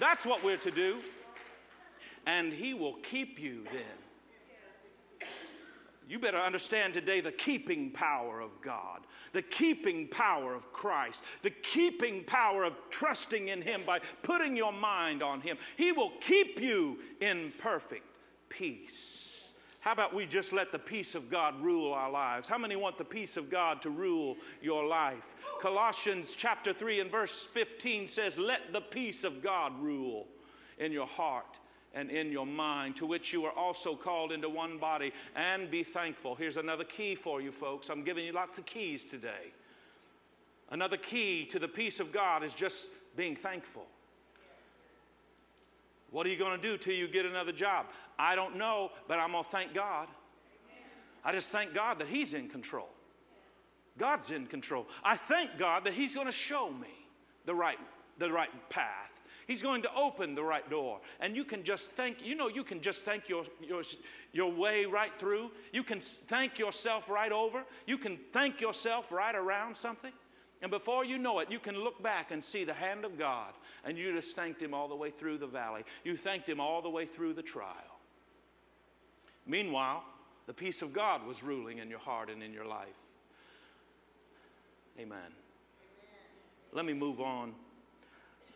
That's 0.02 0.26
what 0.26 0.42
we're 0.42 0.56
to 0.56 0.72
do. 0.72 0.96
And 2.26 2.52
He 2.52 2.74
will 2.74 2.94
keep 2.94 3.38
you 3.38 3.62
then. 3.66 5.28
You 6.08 6.18
better 6.18 6.38
understand 6.38 6.92
today 6.92 7.20
the 7.20 7.30
keeping 7.30 7.92
power 7.92 8.40
of 8.40 8.60
God, 8.60 9.02
the 9.32 9.42
keeping 9.42 10.08
power 10.08 10.56
of 10.56 10.72
Christ, 10.72 11.22
the 11.42 11.50
keeping 11.50 12.24
power 12.24 12.64
of 12.64 12.74
trusting 12.90 13.46
in 13.46 13.62
Him 13.62 13.82
by 13.86 14.00
putting 14.24 14.56
your 14.56 14.72
mind 14.72 15.22
on 15.22 15.40
Him. 15.40 15.56
He 15.76 15.92
will 15.92 16.10
keep 16.20 16.60
you 16.60 16.98
in 17.20 17.52
perfect 17.60 18.04
peace. 18.48 19.21
How 19.82 19.90
about 19.90 20.14
we 20.14 20.26
just 20.26 20.52
let 20.52 20.70
the 20.70 20.78
peace 20.78 21.16
of 21.16 21.28
God 21.28 21.60
rule 21.60 21.92
our 21.92 22.08
lives? 22.08 22.46
How 22.46 22.56
many 22.56 22.76
want 22.76 22.98
the 22.98 23.04
peace 23.04 23.36
of 23.36 23.50
God 23.50 23.82
to 23.82 23.90
rule 23.90 24.36
your 24.60 24.86
life? 24.86 25.34
Colossians 25.60 26.34
chapter 26.36 26.72
3 26.72 27.00
and 27.00 27.10
verse 27.10 27.48
15 27.52 28.06
says, 28.06 28.38
Let 28.38 28.72
the 28.72 28.80
peace 28.80 29.24
of 29.24 29.42
God 29.42 29.72
rule 29.82 30.28
in 30.78 30.92
your 30.92 31.08
heart 31.08 31.58
and 31.92 32.12
in 32.12 32.30
your 32.30 32.46
mind, 32.46 32.94
to 32.94 33.06
which 33.06 33.32
you 33.32 33.44
are 33.44 33.52
also 33.52 33.96
called 33.96 34.30
into 34.30 34.48
one 34.48 34.78
body, 34.78 35.12
and 35.34 35.68
be 35.68 35.82
thankful. 35.82 36.36
Here's 36.36 36.56
another 36.56 36.84
key 36.84 37.16
for 37.16 37.40
you, 37.42 37.50
folks. 37.50 37.88
I'm 37.88 38.04
giving 38.04 38.24
you 38.24 38.32
lots 38.32 38.58
of 38.58 38.64
keys 38.64 39.04
today. 39.04 39.52
Another 40.70 40.96
key 40.96 41.44
to 41.46 41.58
the 41.58 41.66
peace 41.66 41.98
of 41.98 42.12
God 42.12 42.44
is 42.44 42.54
just 42.54 42.86
being 43.16 43.34
thankful. 43.34 43.86
What 46.12 46.26
are 46.26 46.28
you 46.28 46.38
going 46.38 46.60
to 46.60 46.62
do 46.62 46.76
till 46.76 46.94
you 46.94 47.08
get 47.08 47.24
another 47.24 47.52
job? 47.52 47.86
I 48.22 48.36
don't 48.36 48.56
know, 48.56 48.92
but 49.08 49.18
I'm 49.18 49.32
going 49.32 49.42
to 49.42 49.50
thank 49.50 49.74
God. 49.74 50.06
I 51.24 51.32
just 51.32 51.50
thank 51.50 51.74
God 51.74 51.98
that 51.98 52.06
He's 52.06 52.34
in 52.34 52.48
control. 52.48 52.88
God's 53.98 54.30
in 54.30 54.46
control. 54.46 54.86
I 55.02 55.16
thank 55.16 55.58
God 55.58 55.82
that 55.84 55.94
He's 55.94 56.14
going 56.14 56.28
to 56.28 56.32
show 56.32 56.70
me 56.70 57.08
the 57.46 57.54
right, 57.54 57.80
the 58.18 58.30
right 58.30 58.48
path. 58.70 59.10
He's 59.48 59.60
going 59.60 59.82
to 59.82 59.92
open 59.96 60.36
the 60.36 60.44
right 60.44 60.68
door. 60.70 61.00
And 61.18 61.34
you 61.34 61.44
can 61.44 61.64
just 61.64 61.90
thank, 61.90 62.24
you 62.24 62.36
know, 62.36 62.46
you 62.46 62.62
can 62.62 62.80
just 62.80 63.04
thank 63.04 63.28
your, 63.28 63.42
your, 63.60 63.82
your 64.32 64.52
way 64.52 64.84
right 64.84 65.10
through. 65.18 65.50
You 65.72 65.82
can 65.82 65.98
thank 65.98 66.60
yourself 66.60 67.08
right 67.08 67.32
over. 67.32 67.64
You 67.88 67.98
can 67.98 68.20
thank 68.32 68.60
yourself 68.60 69.10
right 69.10 69.34
around 69.34 69.76
something. 69.76 70.12
And 70.62 70.70
before 70.70 71.04
you 71.04 71.18
know 71.18 71.40
it, 71.40 71.50
you 71.50 71.58
can 71.58 71.74
look 71.74 72.00
back 72.00 72.30
and 72.30 72.42
see 72.42 72.62
the 72.62 72.72
hand 72.72 73.04
of 73.04 73.18
God. 73.18 73.52
And 73.84 73.98
you 73.98 74.12
just 74.12 74.36
thanked 74.36 74.62
Him 74.62 74.74
all 74.74 74.86
the 74.86 74.94
way 74.94 75.10
through 75.10 75.38
the 75.38 75.48
valley. 75.48 75.82
You 76.04 76.16
thanked 76.16 76.48
Him 76.48 76.60
all 76.60 76.82
the 76.82 76.90
way 76.90 77.04
through 77.04 77.34
the 77.34 77.42
trial. 77.42 77.91
Meanwhile, 79.46 80.04
the 80.46 80.52
peace 80.52 80.82
of 80.82 80.92
God 80.92 81.26
was 81.26 81.42
ruling 81.42 81.78
in 81.78 81.88
your 81.88 81.98
heart 81.98 82.30
and 82.30 82.42
in 82.42 82.52
your 82.52 82.66
life. 82.66 82.88
Amen. 84.98 85.32
Let 86.72 86.84
me 86.84 86.92
move 86.92 87.20
on. 87.20 87.54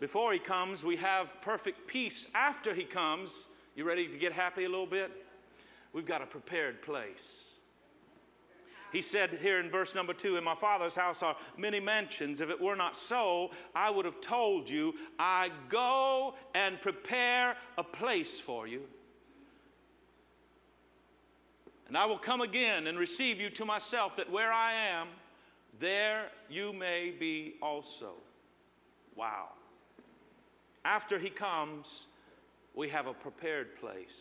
Before 0.01 0.33
he 0.33 0.39
comes, 0.39 0.85
we 0.85 0.97
have 0.97 1.41
perfect 1.41 1.87
peace. 1.87 2.27
After 2.35 2.75
he 2.75 2.85
comes, 2.85 3.47
you 3.75 3.85
ready 3.85 4.09
to 4.09 4.19
get 4.19 4.33
happy 4.33 4.65
a 4.65 4.69
little 4.69 4.87
bit? 4.87 5.11
We've 5.93 6.07
got 6.07 6.23
a 6.23 6.27
prepared 6.27 6.83
place. 6.83 7.45
He 8.93 9.03
said 9.03 9.31
here 9.31 9.61
in 9.61 9.71
verse 9.71 9.95
number 9.95 10.13
two, 10.13 10.37
In 10.37 10.45
my 10.45 10.55
Father's 10.55 10.95
house 10.95 11.23
are 11.23 11.37
many 11.57 11.81
mansions. 11.81 12.41
If 12.41 12.51
it 12.51 12.61
were 12.61 12.77
not 12.77 12.97
so, 12.97 13.51
I 13.75 13.91
would 13.91 14.05
have 14.05 14.21
told 14.21 14.71
you, 14.71 14.95
I 15.19 15.51
go 15.69 16.35
and 16.55 16.81
prepare 16.81 17.57
a 17.77 17.85
place 17.85 18.39
for 18.39 18.67
you. 18.67 18.83
And 21.89 21.97
I 21.97 22.07
will 22.07 22.19
come 22.19 22.41
again 22.41 22.87
and 22.87 22.99
receive 22.99 23.41
you 23.41 23.51
to 23.51 23.65
myself, 23.65 24.17
that 24.17 24.31
where 24.31 24.53
I 24.53 24.73
am, 24.73 25.09
there 25.79 26.27
you 26.49 26.73
may 26.73 27.13
be 27.17 27.55
also. 27.63 28.15
Wow. 29.15 29.49
After 30.85 31.19
he 31.19 31.31
comes, 31.31 32.07
we 32.75 32.89
have 32.89 33.07
a 33.07 33.15
prepared 33.15 33.77
place. 33.77 34.15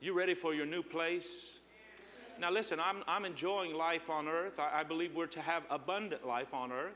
You 0.00 0.12
ready 0.12 0.34
for 0.34 0.54
your 0.54 0.66
new 0.66 0.82
place? 0.82 1.26
Now, 2.38 2.50
listen, 2.50 2.78
I'm, 2.78 3.02
I'm 3.08 3.24
enjoying 3.24 3.74
life 3.74 4.10
on 4.10 4.28
earth. 4.28 4.60
I, 4.60 4.80
I 4.80 4.82
believe 4.82 5.14
we're 5.14 5.26
to 5.28 5.40
have 5.40 5.62
abundant 5.70 6.26
life 6.26 6.52
on 6.52 6.70
earth. 6.70 6.92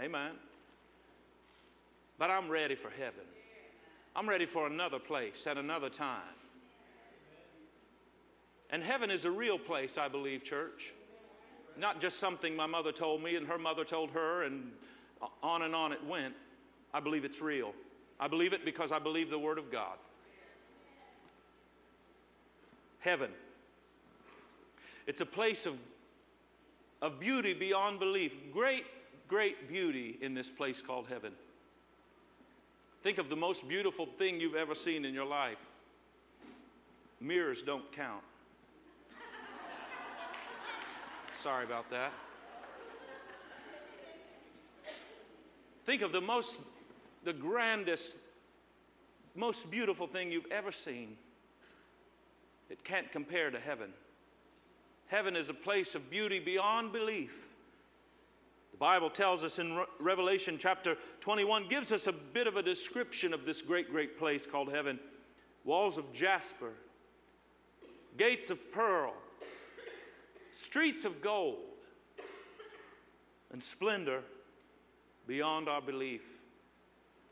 Amen. 0.00 0.32
But 2.18 2.30
I'm 2.30 2.48
ready 2.48 2.74
for 2.74 2.90
heaven. 2.90 3.24
I'm 4.16 4.28
ready 4.28 4.46
for 4.46 4.66
another 4.66 4.98
place 4.98 5.46
at 5.46 5.58
another 5.58 5.90
time. 5.90 6.22
And 8.70 8.82
heaven 8.82 9.10
is 9.10 9.24
a 9.24 9.30
real 9.30 9.58
place, 9.58 9.96
I 9.96 10.08
believe, 10.08 10.44
church. 10.44 10.92
Not 11.78 12.00
just 12.00 12.18
something 12.18 12.54
my 12.54 12.66
mother 12.66 12.92
told 12.92 13.22
me 13.22 13.36
and 13.36 13.46
her 13.46 13.58
mother 13.58 13.84
told 13.84 14.10
her, 14.10 14.42
and 14.42 14.72
on 15.42 15.62
and 15.62 15.74
on 15.74 15.92
it 15.92 16.04
went. 16.04 16.34
I 16.92 17.00
believe 17.00 17.24
it's 17.24 17.40
real. 17.40 17.72
I 18.20 18.28
believe 18.28 18.52
it 18.52 18.64
because 18.64 18.92
I 18.92 18.98
believe 18.98 19.30
the 19.30 19.38
Word 19.38 19.58
of 19.58 19.70
God. 19.70 19.96
Heaven. 23.00 23.30
It's 25.06 25.20
a 25.20 25.26
place 25.26 25.66
of, 25.66 25.74
of 27.00 27.20
beauty 27.20 27.54
beyond 27.54 28.00
belief. 28.00 28.36
Great, 28.52 28.84
great 29.28 29.68
beauty 29.68 30.18
in 30.20 30.34
this 30.34 30.48
place 30.48 30.82
called 30.82 31.06
heaven. 31.08 31.32
Think 33.02 33.18
of 33.18 33.30
the 33.30 33.36
most 33.36 33.68
beautiful 33.68 34.04
thing 34.04 34.40
you've 34.40 34.56
ever 34.56 34.74
seen 34.74 35.04
in 35.04 35.14
your 35.14 35.24
life. 35.24 35.64
Mirrors 37.20 37.62
don't 37.62 37.90
count. 37.92 38.22
Sorry 41.42 41.64
about 41.64 41.88
that. 41.90 42.12
Think 45.86 46.02
of 46.02 46.10
the 46.10 46.20
most, 46.20 46.56
the 47.24 47.32
grandest, 47.32 48.16
most 49.36 49.70
beautiful 49.70 50.08
thing 50.08 50.32
you've 50.32 50.50
ever 50.50 50.72
seen. 50.72 51.16
It 52.68 52.82
can't 52.82 53.10
compare 53.12 53.50
to 53.50 53.60
heaven. 53.60 53.90
Heaven 55.06 55.36
is 55.36 55.48
a 55.48 55.54
place 55.54 55.94
of 55.94 56.10
beauty 56.10 56.40
beyond 56.40 56.92
belief. 56.92 57.50
The 58.72 58.78
Bible 58.78 59.08
tells 59.08 59.44
us 59.44 59.60
in 59.60 59.76
Re- 59.76 59.84
Revelation 60.00 60.56
chapter 60.58 60.96
21, 61.20 61.68
gives 61.68 61.92
us 61.92 62.08
a 62.08 62.12
bit 62.12 62.48
of 62.48 62.56
a 62.56 62.62
description 62.62 63.32
of 63.32 63.46
this 63.46 63.62
great, 63.62 63.90
great 63.90 64.18
place 64.18 64.44
called 64.44 64.72
heaven 64.72 64.98
walls 65.64 65.98
of 65.98 66.12
jasper, 66.12 66.72
gates 68.16 68.50
of 68.50 68.72
pearl, 68.72 69.14
streets 70.58 71.04
of 71.04 71.22
gold, 71.22 71.58
and 73.52 73.62
splendor 73.62 74.22
beyond 75.28 75.68
our 75.68 75.80
belief. 75.80 76.22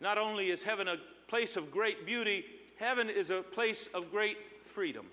Not 0.00 0.16
only 0.16 0.50
is 0.50 0.62
heaven 0.62 0.86
a 0.86 0.96
place 1.26 1.56
of 1.56 1.72
great 1.72 2.06
beauty, 2.06 2.44
heaven 2.78 3.10
is 3.10 3.30
a 3.30 3.42
place 3.42 3.88
of 3.92 4.12
great 4.12 4.36
freedom. 4.66 5.06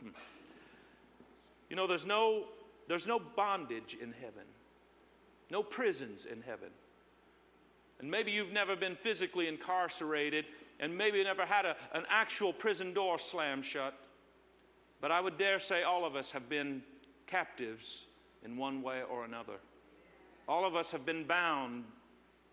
Hmm. 0.00 0.10
You 1.70 1.74
know, 1.74 1.88
there's 1.88 2.06
no, 2.06 2.44
there's 2.86 3.08
no 3.08 3.18
bondage 3.18 3.96
in 4.00 4.12
heaven, 4.12 4.46
no 5.50 5.64
prisons 5.64 6.24
in 6.24 6.40
heaven. 6.42 6.68
And 7.98 8.08
maybe 8.08 8.30
you've 8.30 8.52
never 8.52 8.76
been 8.76 8.94
physically 8.94 9.48
incarcerated, 9.48 10.44
and 10.78 10.96
maybe 10.96 11.18
you 11.18 11.24
never 11.24 11.46
had 11.46 11.64
a, 11.64 11.74
an 11.92 12.04
actual 12.08 12.52
prison 12.52 12.94
door 12.94 13.18
slammed 13.18 13.64
shut. 13.64 13.98
But 15.00 15.10
I 15.10 15.20
would 15.20 15.38
dare 15.38 15.60
say 15.60 15.82
all 15.82 16.04
of 16.04 16.16
us 16.16 16.30
have 16.30 16.48
been 16.48 16.82
captives 17.26 18.04
in 18.44 18.56
one 18.56 18.82
way 18.82 19.02
or 19.08 19.24
another. 19.24 19.58
All 20.48 20.64
of 20.64 20.74
us 20.76 20.90
have 20.92 21.04
been 21.04 21.24
bound 21.24 21.84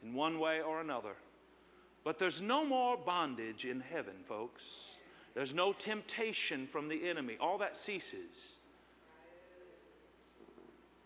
in 0.03 0.13
one 0.13 0.39
way 0.39 0.61
or 0.61 0.81
another. 0.81 1.15
But 2.03 2.19
there's 2.19 2.41
no 2.41 2.65
more 2.65 2.97
bondage 2.97 3.65
in 3.65 3.79
heaven, 3.79 4.15
folks. 4.25 4.97
There's 5.35 5.53
no 5.53 5.73
temptation 5.73 6.67
from 6.67 6.89
the 6.89 7.07
enemy. 7.09 7.37
All 7.39 7.57
that 7.59 7.77
ceases. 7.77 8.53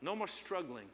No 0.01 0.15
more 0.15 0.27
struggling. 0.27 0.87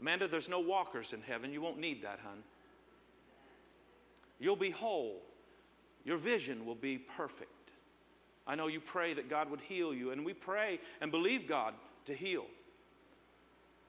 Amanda, 0.00 0.28
there's 0.28 0.48
no 0.48 0.60
walkers 0.60 1.12
in 1.12 1.22
heaven. 1.22 1.52
You 1.52 1.62
won't 1.62 1.78
need 1.78 2.02
that, 2.02 2.20
hon. 2.22 2.42
You'll 4.38 4.56
be 4.56 4.70
whole. 4.70 5.22
Your 6.04 6.18
vision 6.18 6.66
will 6.66 6.74
be 6.74 6.98
perfect. 6.98 7.65
I 8.46 8.54
know 8.54 8.68
you 8.68 8.80
pray 8.80 9.12
that 9.14 9.28
God 9.28 9.50
would 9.50 9.60
heal 9.60 9.92
you, 9.92 10.12
and 10.12 10.24
we 10.24 10.32
pray 10.32 10.78
and 11.00 11.10
believe 11.10 11.48
God 11.48 11.74
to 12.04 12.14
heal. 12.14 12.44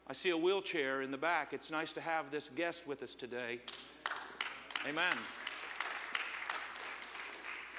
I 0.08 0.14
see 0.14 0.30
a 0.30 0.38
wheelchair 0.38 1.02
in 1.02 1.12
the 1.12 1.18
back. 1.18 1.54
It's 1.54 1.70
nice 1.70 1.92
to 1.94 2.02
have 2.02 2.32
this 2.32 2.50
guest 2.50 2.88
with 2.88 3.04
us 3.04 3.14
today. 3.14 3.60
Amen. 4.88 5.12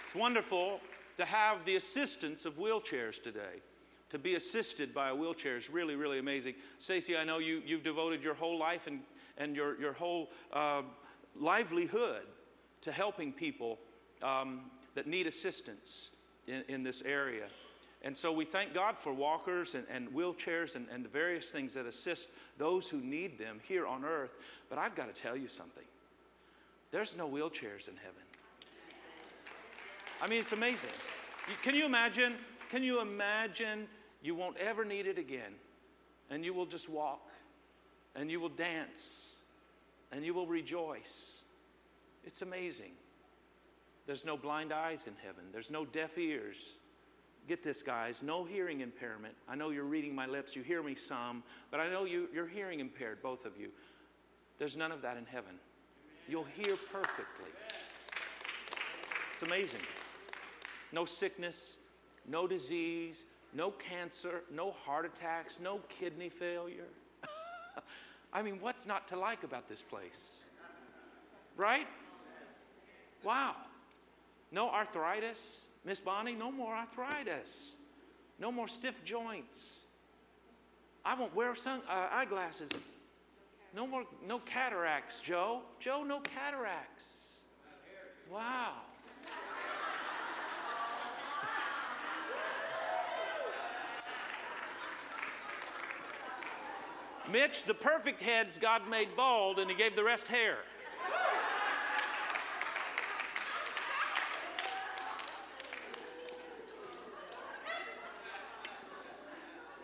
It's 0.04 0.14
wonderful 0.14 0.80
to 1.16 1.24
have 1.24 1.64
the 1.64 1.76
assistance 1.76 2.44
of 2.44 2.58
wheelchairs 2.58 3.22
today. 3.22 3.62
To 4.10 4.18
be 4.18 4.36
assisted 4.36 4.94
by 4.94 5.08
a 5.08 5.14
wheelchair 5.14 5.56
is 5.56 5.68
really, 5.68 5.96
really 5.96 6.18
amazing. 6.18 6.54
Stacy, 6.78 7.16
I 7.16 7.24
know 7.24 7.38
you, 7.38 7.62
you've 7.66 7.82
devoted 7.82 8.22
your 8.22 8.34
whole 8.34 8.58
life 8.58 8.86
and, 8.86 9.00
and 9.36 9.56
your, 9.56 9.78
your 9.80 9.92
whole 9.92 10.30
uh, 10.52 10.82
livelihood 11.38 12.22
to 12.82 12.92
helping 12.92 13.32
people 13.32 13.78
um, 14.22 14.70
that 14.94 15.06
need 15.06 15.26
assistance 15.26 16.10
in, 16.48 16.64
in 16.68 16.82
this 16.82 17.02
area. 17.04 17.46
And 18.02 18.16
so 18.16 18.32
we 18.32 18.44
thank 18.44 18.74
God 18.74 18.96
for 18.96 19.12
walkers 19.12 19.74
and, 19.74 19.84
and 19.90 20.08
wheelchairs 20.08 20.76
and, 20.76 20.86
and 20.92 21.04
the 21.04 21.08
various 21.08 21.46
things 21.46 21.74
that 21.74 21.86
assist 21.86 22.28
those 22.56 22.88
who 22.88 23.00
need 23.00 23.38
them 23.38 23.60
here 23.66 23.86
on 23.86 24.04
earth. 24.04 24.36
But 24.68 24.78
I've 24.78 24.94
got 24.94 25.12
to 25.14 25.20
tell 25.20 25.36
you 25.36 25.48
something 25.48 25.84
there's 26.90 27.16
no 27.16 27.28
wheelchairs 27.28 27.88
in 27.88 27.96
heaven. 27.96 28.22
I 30.22 30.28
mean, 30.28 30.38
it's 30.38 30.52
amazing. 30.52 30.90
Can 31.62 31.74
you 31.74 31.84
imagine? 31.84 32.34
Can 32.70 32.82
you 32.82 33.00
imagine 33.00 33.86
you 34.22 34.34
won't 34.34 34.56
ever 34.56 34.84
need 34.84 35.06
it 35.06 35.18
again? 35.18 35.54
And 36.30 36.44
you 36.44 36.54
will 36.54 36.66
just 36.66 36.88
walk 36.88 37.28
and 38.14 38.30
you 38.30 38.40
will 38.40 38.48
dance 38.48 39.34
and 40.12 40.24
you 40.24 40.34
will 40.34 40.46
rejoice. 40.46 41.42
It's 42.24 42.42
amazing. 42.42 42.92
There's 44.08 44.24
no 44.24 44.38
blind 44.38 44.72
eyes 44.72 45.06
in 45.06 45.12
heaven, 45.22 45.44
there's 45.52 45.70
no 45.70 45.84
deaf 45.84 46.16
ears. 46.16 46.56
Get 47.46 47.62
this, 47.62 47.82
guys, 47.82 48.22
no 48.22 48.44
hearing 48.44 48.80
impairment. 48.80 49.34
I 49.46 49.54
know 49.54 49.68
you're 49.70 49.84
reading 49.84 50.14
my 50.14 50.26
lips, 50.26 50.56
you 50.56 50.62
hear 50.62 50.82
me 50.82 50.94
some, 50.94 51.42
but 51.70 51.78
I 51.78 51.90
know 51.90 52.04
you, 52.04 52.28
you're 52.32 52.46
hearing 52.46 52.80
impaired, 52.80 53.22
both 53.22 53.44
of 53.44 53.52
you. 53.58 53.68
There's 54.58 54.78
none 54.78 54.92
of 54.92 55.02
that 55.02 55.18
in 55.18 55.26
heaven. 55.26 55.52
You'll 56.26 56.44
hear 56.44 56.76
perfectly. 56.90 57.50
It's 59.34 59.42
amazing. 59.42 59.80
No 60.90 61.04
sickness, 61.04 61.76
no 62.26 62.46
disease, 62.46 63.24
no 63.52 63.72
cancer, 63.72 64.42
no 64.50 64.70
heart 64.70 65.04
attacks, 65.04 65.58
no 65.62 65.80
kidney 66.00 66.30
failure. 66.30 66.88
I 68.32 68.40
mean, 68.40 68.58
what's 68.60 68.86
not 68.86 69.06
to 69.08 69.18
like 69.18 69.42
about 69.44 69.68
this 69.68 69.82
place? 69.82 70.20
Right? 71.56 71.86
Wow. 73.22 73.56
No 74.50 74.70
arthritis. 74.70 75.38
Miss 75.84 76.00
Bonnie, 76.00 76.34
no 76.34 76.50
more 76.50 76.74
arthritis. 76.74 77.72
No 78.38 78.52
more 78.52 78.68
stiff 78.68 79.04
joints. 79.04 79.72
I 81.04 81.14
won't 81.14 81.34
wear 81.34 81.54
sun, 81.54 81.80
uh, 81.88 82.08
eyeglasses. 82.12 82.70
No 83.74 83.86
more, 83.86 84.04
no 84.26 84.38
cataracts, 84.40 85.20
Joe. 85.20 85.62
Joe, 85.78 86.04
no 86.04 86.20
cataracts. 86.20 87.04
Wow. 88.30 88.72
Mitch, 97.30 97.64
the 97.64 97.74
perfect 97.74 98.22
heads 98.22 98.58
God 98.58 98.88
made 98.88 99.14
bald 99.14 99.58
and 99.58 99.70
he 99.70 99.76
gave 99.76 99.94
the 99.94 100.04
rest 100.04 100.28
hair. 100.28 100.58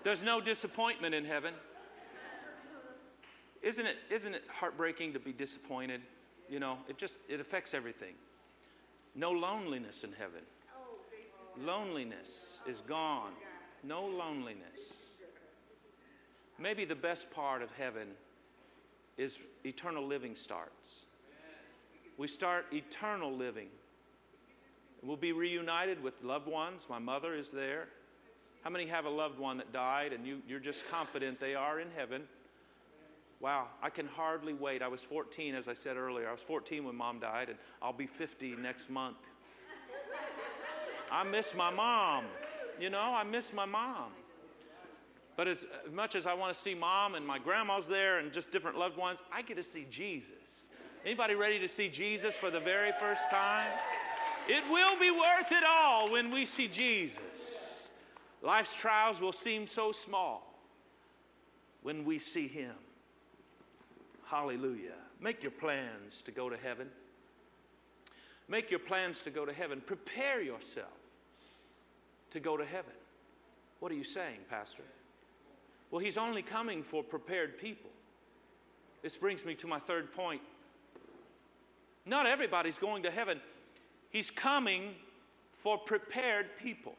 There's 0.04 0.22
no 0.22 0.40
disappointment 0.40 1.14
in 1.14 1.24
heaven. 1.24 1.54
Isn't 3.62 3.86
it, 3.86 3.96
isn't 4.10 4.34
it 4.34 4.44
heartbreaking 4.48 5.14
to 5.14 5.18
be 5.18 5.32
disappointed? 5.32 6.02
You 6.50 6.60
know, 6.60 6.76
it 6.88 6.98
just 6.98 7.16
it 7.28 7.40
affects 7.40 7.72
everything. 7.72 8.14
No 9.14 9.30
loneliness 9.30 10.04
in 10.04 10.12
heaven. 10.12 10.42
Loneliness 11.58 12.28
is 12.68 12.82
gone. 12.82 13.32
No 13.82 14.04
loneliness. 14.04 14.92
Maybe 16.58 16.84
the 16.84 16.94
best 16.94 17.30
part 17.30 17.62
of 17.62 17.70
heaven 17.72 18.08
is 19.16 19.38
eternal 19.64 20.06
living 20.06 20.34
starts. 20.34 21.04
We 22.18 22.28
start 22.28 22.66
eternal 22.72 23.34
living. 23.34 23.68
We'll 25.02 25.16
be 25.16 25.32
reunited 25.32 26.02
with 26.02 26.22
loved 26.22 26.46
ones. 26.46 26.86
My 26.88 26.98
mother 26.98 27.34
is 27.34 27.50
there. 27.50 27.88
How 28.64 28.70
many 28.70 28.86
have 28.86 29.04
a 29.04 29.10
loved 29.10 29.38
one 29.38 29.58
that 29.58 29.74
died 29.74 30.14
and 30.14 30.26
you, 30.26 30.40
you're 30.48 30.58
just 30.58 30.88
confident 30.90 31.38
they 31.38 31.54
are 31.54 31.78
in 31.80 31.88
heaven? 31.94 32.22
Wow, 33.38 33.66
I 33.82 33.90
can 33.90 34.06
hardly 34.06 34.54
wait. 34.54 34.80
I 34.80 34.88
was 34.88 35.02
14, 35.02 35.54
as 35.54 35.68
I 35.68 35.74
said 35.74 35.98
earlier. 35.98 36.26
I 36.26 36.32
was 36.32 36.40
14 36.40 36.82
when 36.82 36.96
mom 36.96 37.20
died, 37.20 37.50
and 37.50 37.58
I'll 37.82 37.92
be 37.92 38.06
50 38.06 38.56
next 38.56 38.88
month. 38.88 39.18
I 41.12 41.24
miss 41.24 41.54
my 41.54 41.70
mom. 41.70 42.24
You 42.80 42.88
know, 42.88 43.12
I 43.14 43.22
miss 43.22 43.52
my 43.52 43.66
mom. 43.66 44.12
But 45.36 45.46
as, 45.46 45.66
much 45.92 46.14
as 46.14 46.26
I 46.26 46.32
want 46.32 46.54
to 46.54 46.58
see 46.58 46.74
mom 46.74 47.16
and 47.16 47.26
my 47.26 47.38
grandma's 47.38 47.86
there 47.86 48.18
and 48.18 48.32
just 48.32 48.50
different 48.50 48.78
loved 48.78 48.96
ones, 48.96 49.18
I 49.30 49.42
get 49.42 49.58
to 49.58 49.62
see 49.62 49.86
Jesus. 49.90 50.30
Anybody 51.04 51.34
ready 51.34 51.58
to 51.58 51.68
see 51.68 51.90
Jesus 51.90 52.34
for 52.34 52.50
the 52.50 52.60
very 52.60 52.92
first 52.98 53.28
time? 53.28 53.68
It 54.48 54.64
will 54.70 54.98
be 54.98 55.10
worth 55.10 55.52
it 55.52 55.64
all 55.68 56.10
when 56.10 56.30
we 56.30 56.46
see 56.46 56.66
Jesus. 56.66 57.18
Life's 58.44 58.74
trials 58.74 59.22
will 59.22 59.32
seem 59.32 59.66
so 59.66 59.90
small 59.90 60.54
when 61.82 62.04
we 62.04 62.18
see 62.18 62.46
him. 62.46 62.74
Hallelujah. 64.26 64.92
Make 65.18 65.42
your 65.42 65.52
plans 65.52 66.20
to 66.26 66.30
go 66.30 66.50
to 66.50 66.56
heaven. 66.56 66.88
Make 68.46 68.70
your 68.70 68.80
plans 68.80 69.22
to 69.22 69.30
go 69.30 69.46
to 69.46 69.52
heaven. 69.52 69.80
Prepare 69.80 70.42
yourself 70.42 70.92
to 72.32 72.40
go 72.40 72.58
to 72.58 72.64
heaven. 72.66 72.92
What 73.80 73.90
are 73.90 73.94
you 73.94 74.04
saying, 74.04 74.40
Pastor? 74.50 74.82
Well, 75.90 76.00
he's 76.00 76.18
only 76.18 76.42
coming 76.42 76.82
for 76.82 77.02
prepared 77.02 77.58
people. 77.58 77.90
This 79.02 79.16
brings 79.16 79.44
me 79.46 79.54
to 79.56 79.66
my 79.66 79.78
third 79.78 80.12
point. 80.12 80.42
Not 82.04 82.26
everybody's 82.26 82.78
going 82.78 83.04
to 83.04 83.10
heaven. 83.10 83.40
He's 84.10 84.30
coming 84.30 84.94
for 85.62 85.78
prepared 85.78 86.58
people. 86.62 86.94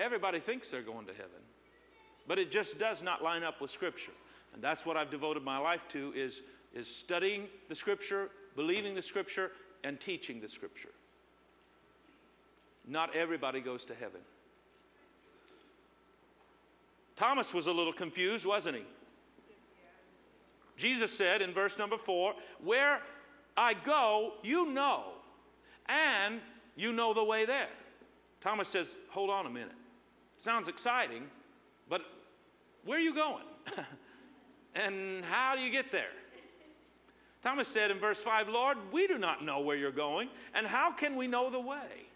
Everybody 0.00 0.40
thinks 0.40 0.68
they're 0.68 0.80
going 0.80 1.06
to 1.06 1.12
heaven, 1.12 1.42
but 2.26 2.38
it 2.38 2.50
just 2.50 2.78
does 2.78 3.02
not 3.02 3.22
line 3.22 3.44
up 3.44 3.60
with 3.60 3.70
Scripture. 3.70 4.12
And 4.54 4.64
that's 4.64 4.86
what 4.86 4.96
I've 4.96 5.10
devoted 5.10 5.44
my 5.44 5.58
life 5.58 5.86
to 5.88 6.12
is, 6.16 6.40
is 6.74 6.88
studying 6.88 7.48
the 7.68 7.74
Scripture, 7.74 8.30
believing 8.56 8.94
the 8.94 9.02
Scripture, 9.02 9.52
and 9.84 10.00
teaching 10.00 10.40
the 10.40 10.48
Scripture. 10.48 10.88
Not 12.88 13.14
everybody 13.14 13.60
goes 13.60 13.84
to 13.84 13.94
heaven. 13.94 14.22
Thomas 17.14 17.52
was 17.52 17.66
a 17.66 17.72
little 17.72 17.92
confused, 17.92 18.46
wasn't 18.46 18.78
he? 18.78 18.84
Jesus 20.78 21.12
said 21.12 21.42
in 21.42 21.52
verse 21.52 21.78
number 21.78 21.98
four, 21.98 22.34
Where 22.64 23.02
I 23.54 23.74
go, 23.74 24.32
you 24.42 24.72
know, 24.72 25.04
and 25.86 26.40
you 26.74 26.94
know 26.94 27.12
the 27.12 27.22
way 27.22 27.44
there. 27.44 27.68
Thomas 28.40 28.68
says, 28.68 28.98
Hold 29.10 29.28
on 29.28 29.44
a 29.44 29.50
minute. 29.50 29.74
Sounds 30.40 30.68
exciting, 30.68 31.24
but 31.86 32.00
where 32.86 32.96
are 32.96 33.02
you 33.02 33.14
going? 33.14 33.44
and 34.74 35.22
how 35.22 35.54
do 35.54 35.60
you 35.60 35.70
get 35.70 35.92
there? 35.92 36.08
Thomas 37.42 37.68
said 37.68 37.90
in 37.90 37.98
verse 37.98 38.22
5, 38.22 38.48
Lord, 38.48 38.78
we 38.90 39.06
do 39.06 39.18
not 39.18 39.44
know 39.44 39.60
where 39.60 39.76
you're 39.76 39.90
going, 39.90 40.30
and 40.54 40.66
how 40.66 40.92
can 40.92 41.16
we 41.16 41.26
know 41.26 41.50
the 41.50 41.60
way? 41.60 42.06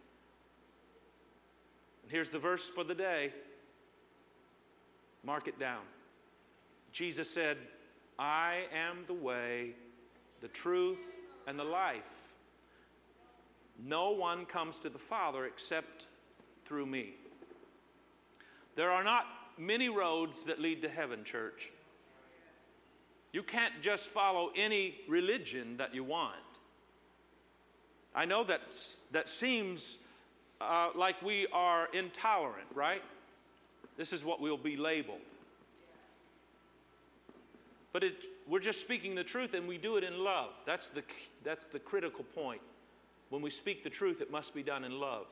And 2.03 2.11
here's 2.11 2.31
the 2.31 2.39
verse 2.39 2.65
for 2.65 2.83
the 2.83 2.95
day. 2.95 3.31
Mark 5.23 5.47
it 5.47 5.59
down. 5.59 5.83
Jesus 6.93 7.29
said, 7.29 7.59
I 8.19 8.63
am 8.75 9.05
the 9.07 9.15
way, 9.15 9.73
the 10.41 10.49
truth, 10.49 10.99
and 11.47 11.59
the 11.59 11.65
life. 11.65 12.11
No 13.83 14.13
one 14.13 14.47
comes 14.47 14.79
to 14.79 14.89
the 14.89 14.99
Father 14.99 15.45
except 15.45 16.07
through 16.65 16.87
me. 16.87 17.17
There 18.77 18.91
are 18.91 19.05
not 19.05 19.27
many 19.57 19.89
roads 19.89 20.45
that 20.45 20.61
lead 20.61 20.83
to 20.83 20.89
heaven, 20.89 21.25
church. 21.25 21.71
You 23.33 23.43
can't 23.43 23.83
just 23.83 24.07
follow 24.07 24.51
any 24.57 24.97
religion 25.09 25.77
that 25.79 25.95
you 25.95 26.05
want. 26.05 26.35
I 28.15 28.25
know 28.25 28.45
that 28.45 28.61
that 29.11 29.29
seems 29.29 29.99
uh, 30.61 30.91
like 30.95 31.21
we 31.21 31.49
are 31.53 31.89
intolerant, 31.93 32.69
right? 32.75 33.03
This 33.97 34.13
is 34.13 34.25
what 34.25 34.41
we'll 34.41 34.57
be 34.57 34.77
labeled. 34.77 35.19
But 37.93 38.05
it, 38.05 38.15
we're 38.49 38.61
just 38.61 38.81
speaking 38.81 39.15
the 39.15 39.25
truth 39.25 39.55
and 39.55 39.69
we 39.69 39.79
do 39.79 39.97
it 39.97 40.05
in 40.05 40.23
love. 40.23 40.51
That's 40.67 40.89
the, 40.89 41.03
that's 41.45 41.67
the 41.67 41.79
critical 41.79 42.25
point. 42.25 42.61
When 43.31 43.43
we 43.43 43.51
speak 43.51 43.85
the 43.85 43.91
truth, 43.91 44.21
it 44.21 44.31
must 44.31 44.55
be 44.55 44.63
done 44.63 44.85
in 44.85 44.99
love. 44.99 45.27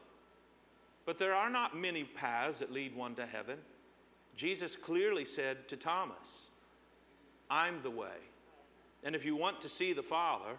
But 1.04 1.18
there 1.18 1.34
are 1.34 1.50
not 1.50 1.76
many 1.76 2.04
paths 2.04 2.60
that 2.60 2.72
lead 2.72 2.94
one 2.94 3.14
to 3.16 3.26
heaven. 3.26 3.58
Jesus 4.36 4.76
clearly 4.76 5.24
said 5.24 5.68
to 5.68 5.76
Thomas, 5.76 6.16
I'm 7.50 7.82
the 7.82 7.90
way. 7.90 8.16
And 9.04 9.14
if 9.14 9.24
you 9.24 9.36
want 9.36 9.60
to 9.60 9.68
see 9.68 9.92
the 9.92 10.02
Father 10.02 10.56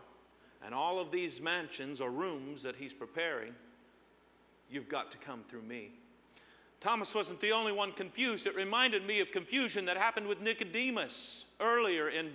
and 0.63 0.73
all 0.73 0.99
of 0.99 1.12
these 1.12 1.41
mansions 1.41 2.01
or 2.01 2.12
rooms 2.12 2.63
that 2.63 2.75
He's 2.75 2.93
preparing, 2.93 3.53
you've 4.69 4.89
got 4.89 5.12
to 5.12 5.17
come 5.17 5.43
through 5.49 5.63
me. 5.63 5.91
Thomas 6.82 7.15
wasn't 7.15 7.39
the 7.39 7.53
only 7.53 7.71
one 7.71 7.93
confused. 7.93 8.45
It 8.45 8.56
reminded 8.56 9.08
me 9.08 9.21
of 9.21 9.32
confusion 9.32 9.86
that 9.86 9.95
happened 9.95 10.27
with 10.27 10.41
Nicodemus 10.41 11.45
earlier 11.62 12.10
in 12.10 12.32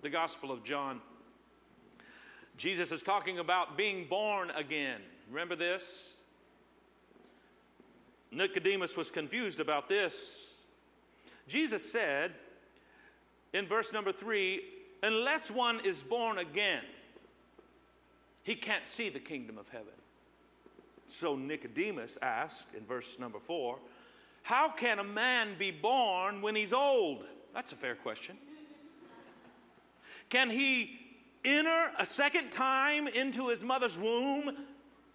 the 0.00 0.08
Gospel 0.08 0.52
of 0.52 0.62
John. 0.62 1.00
Jesus 2.56 2.92
is 2.92 3.02
talking 3.02 3.40
about 3.40 3.76
being 3.76 4.04
born 4.04 4.50
again. 4.50 5.00
Remember 5.28 5.56
this? 5.56 6.13
Nicodemus 8.34 8.96
was 8.96 9.10
confused 9.10 9.60
about 9.60 9.88
this. 9.88 10.54
Jesus 11.46 11.90
said 11.90 12.32
in 13.52 13.66
verse 13.66 13.92
number 13.92 14.12
three, 14.12 14.62
unless 15.02 15.50
one 15.50 15.80
is 15.84 16.02
born 16.02 16.38
again, 16.38 16.82
he 18.42 18.54
can't 18.54 18.86
see 18.86 19.08
the 19.08 19.20
kingdom 19.20 19.58
of 19.58 19.68
heaven. 19.68 19.92
So 21.08 21.36
Nicodemus 21.36 22.18
asked 22.20 22.74
in 22.76 22.84
verse 22.84 23.18
number 23.18 23.38
four, 23.38 23.78
How 24.42 24.68
can 24.68 24.98
a 24.98 25.04
man 25.04 25.50
be 25.58 25.70
born 25.70 26.42
when 26.42 26.56
he's 26.56 26.72
old? 26.72 27.24
That's 27.54 27.72
a 27.72 27.76
fair 27.76 27.94
question. 27.94 28.36
Can 30.28 30.50
he 30.50 30.98
enter 31.44 31.92
a 31.98 32.04
second 32.04 32.50
time 32.50 33.06
into 33.06 33.48
his 33.48 33.62
mother's 33.62 33.96
womb 33.96 34.56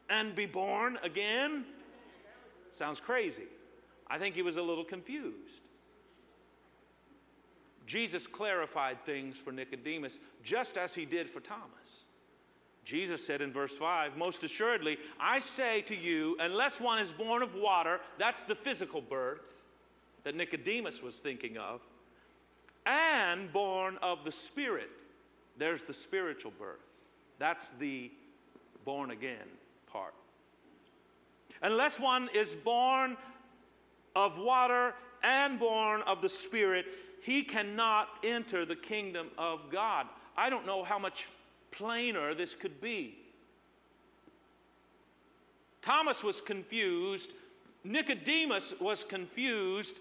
and 0.10 0.36
be 0.36 0.46
born 0.46 0.98
again? 1.04 1.66
Sounds 2.80 3.02
crazy. 3.02 3.44
I 4.10 4.18
think 4.18 4.36
he 4.36 4.42
was 4.42 4.56
a 4.56 4.62
little 4.62 4.86
confused. 4.86 5.60
Jesus 7.86 8.26
clarified 8.26 9.04
things 9.06 9.38
for 9.38 9.52
Nicodemus 9.52 10.18
just 10.46 10.78
as 10.78 10.96
he 10.96 11.04
did 11.04 11.30
for 11.30 11.42
Thomas. 11.42 11.66
Jesus 12.86 13.26
said 13.26 13.42
in 13.42 13.52
verse 13.52 13.76
5, 13.76 14.16
Most 14.16 14.44
assuredly, 14.44 14.98
I 15.20 15.40
say 15.40 15.82
to 15.82 15.96
you, 15.96 16.38
unless 16.40 16.80
one 16.80 17.00
is 17.00 17.12
born 17.12 17.44
of 17.44 17.54
water, 17.54 18.00
that's 18.18 18.44
the 18.44 18.56
physical 18.56 19.02
birth 19.02 19.42
that 20.24 20.36
Nicodemus 20.36 21.04
was 21.04 21.18
thinking 21.18 21.58
of, 21.58 21.82
and 22.86 23.52
born 23.52 23.98
of 24.02 24.24
the 24.24 24.32
Spirit, 24.32 24.90
there's 25.58 25.84
the 25.84 25.94
spiritual 25.94 26.54
birth. 26.58 26.80
That's 27.40 27.72
the 27.72 28.10
born 28.86 29.12
again. 29.12 29.59
Unless 31.62 32.00
one 32.00 32.30
is 32.34 32.54
born 32.54 33.18
of 34.16 34.38
water 34.38 34.96
and 35.24 35.60
born 35.60 36.02
of 36.04 36.22
the 36.22 36.30
Spirit, 36.30 36.86
he 37.22 37.44
cannot 37.44 38.08
enter 38.24 38.66
the 38.66 38.76
kingdom 38.76 39.28
of 39.38 39.70
God. 39.72 40.08
I 40.38 40.50
don't 40.50 40.66
know 40.66 40.84
how 40.84 40.98
much 40.98 41.28
plainer 41.72 42.34
this 42.34 42.56
could 42.56 42.80
be. 42.82 43.16
Thomas 45.82 46.24
was 46.24 46.42
confused, 46.42 47.32
Nicodemus 47.84 48.74
was 48.80 49.04
confused, 49.04 49.96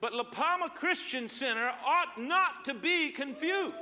but 0.00 0.12
La 0.12 0.24
Palma 0.24 0.68
Christian 0.68 1.28
Center 1.28 1.72
ought 1.84 2.20
not 2.20 2.64
to 2.64 2.74
be 2.74 3.10
confused. 3.10 3.74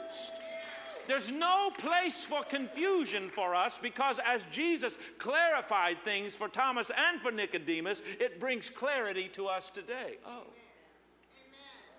There's 1.06 1.30
no 1.30 1.70
place 1.76 2.22
for 2.22 2.42
confusion 2.42 3.28
for 3.30 3.54
us 3.54 3.78
because 3.80 4.20
as 4.24 4.44
Jesus 4.50 4.96
clarified 5.18 5.98
things 6.04 6.34
for 6.34 6.48
Thomas 6.48 6.90
and 6.96 7.20
for 7.20 7.30
Nicodemus, 7.30 8.02
it 8.20 8.40
brings 8.40 8.68
clarity 8.68 9.28
to 9.30 9.46
us 9.46 9.70
today. 9.70 10.18
Oh. 10.26 10.44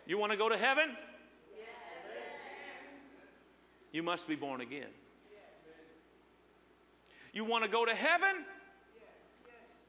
You 0.06 0.18
want 0.18 0.32
to 0.32 0.38
go 0.38 0.49
to 0.49 0.58
heaven? 0.58 0.95
You 3.91 4.04
must 4.04 4.28
be 4.28 4.36
born 4.36 4.62
again. 4.62 4.89
You 7.32 7.45
want 7.45 7.64
to 7.64 7.70
go 7.70 7.86
to 7.86 7.93
heaven? 7.93 8.45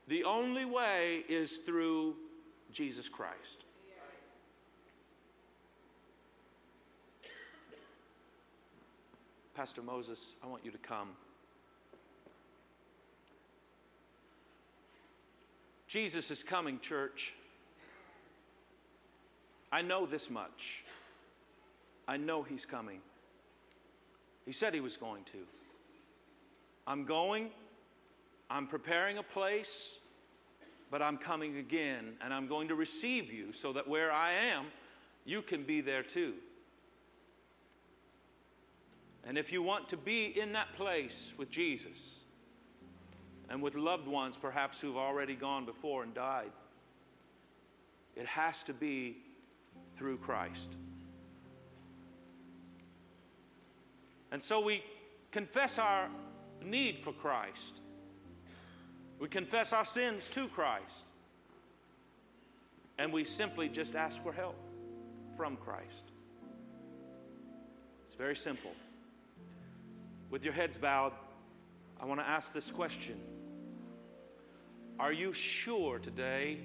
The 0.09 0.25
only 0.25 0.65
way 0.65 1.25
is 1.29 1.59
through 1.59 2.17
Jesus 2.71 3.09
Christ. 3.09 3.64
Pastor 9.55 9.83
Moses, 9.83 10.21
I 10.43 10.49
want 10.49 10.65
you 10.65 10.73
to 10.73 10.79
come. 10.79 11.11
Jesus 15.87 16.33
is 16.33 16.43
coming, 16.43 16.81
church. 16.81 17.35
I 19.71 19.81
know 19.81 20.07
this 20.07 20.29
much. 20.29 20.83
I 22.09 22.17
know 22.17 22.43
he's 22.43 22.67
coming. 22.67 22.99
He 24.45 24.51
said 24.51 24.75
he 24.75 24.81
was 24.81 24.97
going 24.97 25.23
to. 25.25 25.39
I'm 26.85 27.05
going, 27.05 27.51
I'm 28.51 28.67
preparing 28.67 29.19
a 29.19 29.23
place, 29.23 29.99
but 30.91 31.01
I'm 31.01 31.17
coming 31.17 31.59
again, 31.59 32.15
and 32.21 32.35
I'm 32.35 32.49
going 32.49 32.67
to 32.69 32.75
receive 32.75 33.33
you 33.33 33.53
so 33.53 33.73
that 33.73 33.87
where 33.87 34.11
I 34.11 34.33
am, 34.33 34.67
you 35.25 35.43
can 35.43 35.63
be 35.63 35.81
there 35.81 36.03
too. 36.03 36.35
And 39.27 39.39
if 39.39 39.53
you 39.53 39.62
want 39.62 39.89
to 39.89 39.97
be 39.97 40.39
in 40.39 40.53
that 40.53 40.75
place 40.75 41.33
with 41.39 41.51
Jesus 41.51 41.97
and 43.49 43.62
with 43.62 43.75
loved 43.75 44.07
ones 44.07 44.37
perhaps 44.37 44.81
who've 44.81 44.97
already 44.97 45.35
gone 45.35 45.64
before 45.64 46.03
and 46.03 46.12
died, 46.14 46.51
it 48.16 48.27
has 48.27 48.62
to 48.64 48.75
be 48.75 49.16
through 49.97 50.18
Christ. 50.18 50.68
And 54.31 54.43
so 54.43 54.61
we 54.61 54.83
confess 55.31 55.79
our 55.79 56.09
need 56.62 56.99
for 56.99 57.12
Christ. 57.12 57.81
We 59.18 59.29
confess 59.29 59.72
our 59.72 59.85
sins 59.85 60.29
to 60.29 60.49
Christ. 60.49 61.05
And 62.99 63.12
we 63.12 63.25
simply 63.25 63.68
just 63.68 63.97
ask 63.97 64.22
for 64.22 64.33
help 64.33 64.57
from 65.37 65.57
Christ. 65.57 66.12
It's 68.07 68.16
very 68.16 68.37
simple. 68.37 68.70
With 70.31 70.45
your 70.45 70.55
heads 70.55 70.79
bowed, 70.79 71.12
I 72.01 72.07
want 72.07 72.20
to 72.20 72.29
ask 72.29 72.53
this 72.53 72.70
question 72.70 73.20
Are 74.99 75.12
you 75.12 75.33
sure 75.33 75.99
today 75.99 76.59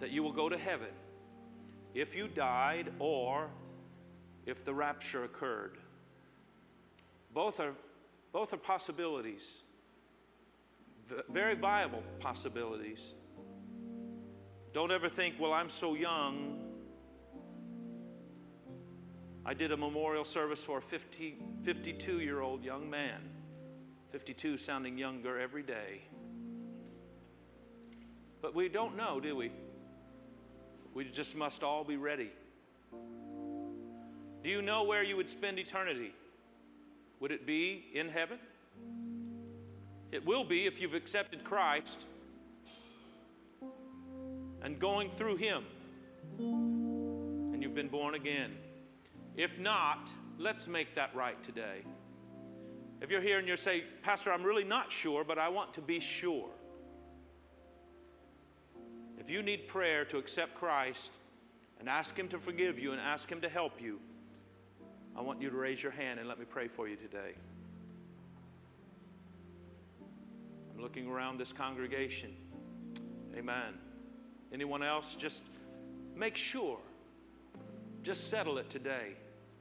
that 0.00 0.10
you 0.10 0.22
will 0.22 0.32
go 0.32 0.48
to 0.48 0.58
heaven 0.58 0.88
if 1.94 2.14
you 2.14 2.28
died 2.28 2.92
or 2.98 3.50
if 4.46 4.64
the 4.64 4.74
rapture 4.74 5.24
occurred? 5.24 5.78
Both 7.32 7.60
are, 7.60 7.74
both 8.32 8.52
are 8.52 8.58
possibilities, 8.58 9.42
very 11.28 11.54
viable 11.54 12.02
possibilities. 12.20 13.14
Don't 14.72 14.90
ever 14.90 15.08
think, 15.08 15.36
well, 15.38 15.52
I'm 15.52 15.68
so 15.70 15.94
young. 15.94 16.58
I 19.48 19.54
did 19.54 19.70
a 19.70 19.76
memorial 19.76 20.24
service 20.24 20.64
for 20.64 20.78
a 20.78 20.82
50, 20.82 21.36
52 21.62 22.18
year 22.18 22.40
old 22.40 22.64
young 22.64 22.90
man, 22.90 23.20
52 24.10 24.58
sounding 24.58 24.98
younger 24.98 25.38
every 25.38 25.62
day. 25.62 26.00
But 28.42 28.56
we 28.56 28.68
don't 28.68 28.96
know, 28.96 29.20
do 29.20 29.36
we? 29.36 29.52
We 30.94 31.04
just 31.04 31.36
must 31.36 31.62
all 31.62 31.84
be 31.84 31.96
ready. 31.96 32.32
Do 34.42 34.50
you 34.50 34.62
know 34.62 34.82
where 34.82 35.04
you 35.04 35.16
would 35.16 35.28
spend 35.28 35.60
eternity? 35.60 36.12
Would 37.20 37.30
it 37.30 37.46
be 37.46 37.84
in 37.94 38.08
heaven? 38.08 38.40
It 40.10 40.26
will 40.26 40.44
be 40.44 40.66
if 40.66 40.80
you've 40.80 40.94
accepted 40.94 41.44
Christ 41.44 42.04
and 44.60 44.80
going 44.80 45.10
through 45.12 45.36
Him 45.36 45.64
and 46.40 47.62
you've 47.62 47.76
been 47.76 47.88
born 47.88 48.16
again. 48.16 48.50
If 49.36 49.58
not, 49.58 50.10
let's 50.38 50.66
make 50.66 50.94
that 50.94 51.14
right 51.14 51.42
today. 51.44 51.82
If 53.02 53.10
you're 53.10 53.20
here 53.20 53.38
and 53.38 53.46
you 53.46 53.56
say, 53.56 53.84
Pastor, 54.02 54.32
I'm 54.32 54.42
really 54.42 54.64
not 54.64 54.90
sure, 54.90 55.24
but 55.24 55.38
I 55.38 55.50
want 55.50 55.74
to 55.74 55.82
be 55.82 56.00
sure. 56.00 56.48
If 59.18 59.28
you 59.28 59.42
need 59.42 59.68
prayer 59.68 60.04
to 60.06 60.16
accept 60.18 60.54
Christ 60.54 61.10
and 61.78 61.88
ask 61.88 62.16
Him 62.16 62.28
to 62.28 62.38
forgive 62.38 62.78
you 62.78 62.92
and 62.92 63.00
ask 63.00 63.30
Him 63.30 63.42
to 63.42 63.48
help 63.48 63.82
you, 63.82 64.00
I 65.14 65.20
want 65.20 65.42
you 65.42 65.50
to 65.50 65.56
raise 65.56 65.82
your 65.82 65.92
hand 65.92 66.18
and 66.18 66.28
let 66.28 66.38
me 66.38 66.46
pray 66.48 66.68
for 66.68 66.88
you 66.88 66.96
today. 66.96 67.34
I'm 70.74 70.82
looking 70.82 71.06
around 71.06 71.38
this 71.38 71.52
congregation. 71.52 72.34
Amen. 73.36 73.74
Anyone 74.52 74.82
else? 74.82 75.16
Just 75.16 75.42
make 76.14 76.36
sure. 76.36 76.78
Just 78.02 78.30
settle 78.30 78.56
it 78.58 78.70
today. 78.70 79.14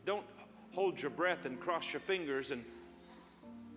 Don't 0.06 0.26
hold 0.72 1.02
your 1.02 1.12
breath 1.12 1.46
and 1.46 1.60
cross 1.60 1.92
your 1.92 2.00
fingers 2.00 2.52
and 2.52 2.64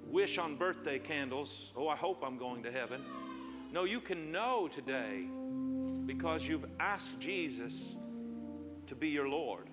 wish 0.04 0.38
on 0.38 0.56
birthday 0.56 0.98
candles, 0.98 1.72
oh, 1.76 1.88
I 1.88 1.96
hope 1.96 2.22
I'm 2.22 2.38
going 2.38 2.62
to 2.64 2.72
heaven. 2.72 3.00
No, 3.72 3.84
you 3.84 4.00
can 4.00 4.30
know 4.30 4.68
today 4.68 5.26
because 6.06 6.46
you've 6.46 6.66
asked 6.80 7.18
Jesus 7.20 7.96
to 8.86 8.94
be 8.94 9.08
your 9.08 9.28
Lord. 9.28 9.68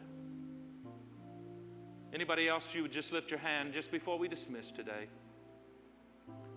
Anybody 2.13 2.47
else, 2.47 2.73
you 2.73 2.81
would 2.83 2.91
just 2.91 3.11
lift 3.11 3.31
your 3.31 3.39
hand 3.39 3.73
just 3.73 3.91
before 3.91 4.17
we 4.17 4.27
dismiss 4.27 4.71
today. 4.71 5.07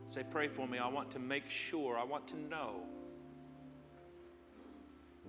Say, 0.09 0.24
pray 0.28 0.49
for 0.49 0.66
me. 0.66 0.78
I 0.78 0.88
want 0.88 1.11
to 1.12 1.18
make 1.18 1.51
sure. 1.51 1.99
I 1.99 2.05
want 2.05 2.28
to 2.28 2.36
know. 2.36 2.82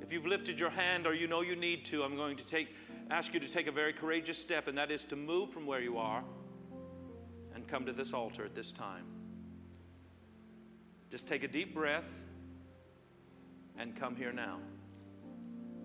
If 0.01 0.11
you've 0.11 0.25
lifted 0.25 0.59
your 0.59 0.69
hand 0.69 1.05
or 1.05 1.13
you 1.13 1.27
know 1.27 1.41
you 1.41 1.55
need 1.55 1.85
to, 1.85 2.03
I'm 2.03 2.15
going 2.15 2.37
to 2.37 2.45
take, 2.45 2.75
ask 3.09 3.33
you 3.33 3.39
to 3.39 3.47
take 3.47 3.67
a 3.67 3.71
very 3.71 3.93
courageous 3.93 4.37
step, 4.37 4.67
and 4.67 4.77
that 4.77 4.91
is 4.91 5.03
to 5.05 5.15
move 5.15 5.51
from 5.51 5.65
where 5.65 5.81
you 5.81 5.97
are 5.97 6.23
and 7.53 7.67
come 7.67 7.85
to 7.85 7.93
this 7.93 8.13
altar 8.13 8.45
at 8.45 8.55
this 8.55 8.71
time. 8.71 9.05
Just 11.11 11.27
take 11.27 11.43
a 11.43 11.47
deep 11.47 11.73
breath 11.73 12.09
and 13.77 13.95
come 13.95 14.15
here 14.15 14.31
now. 14.31 14.57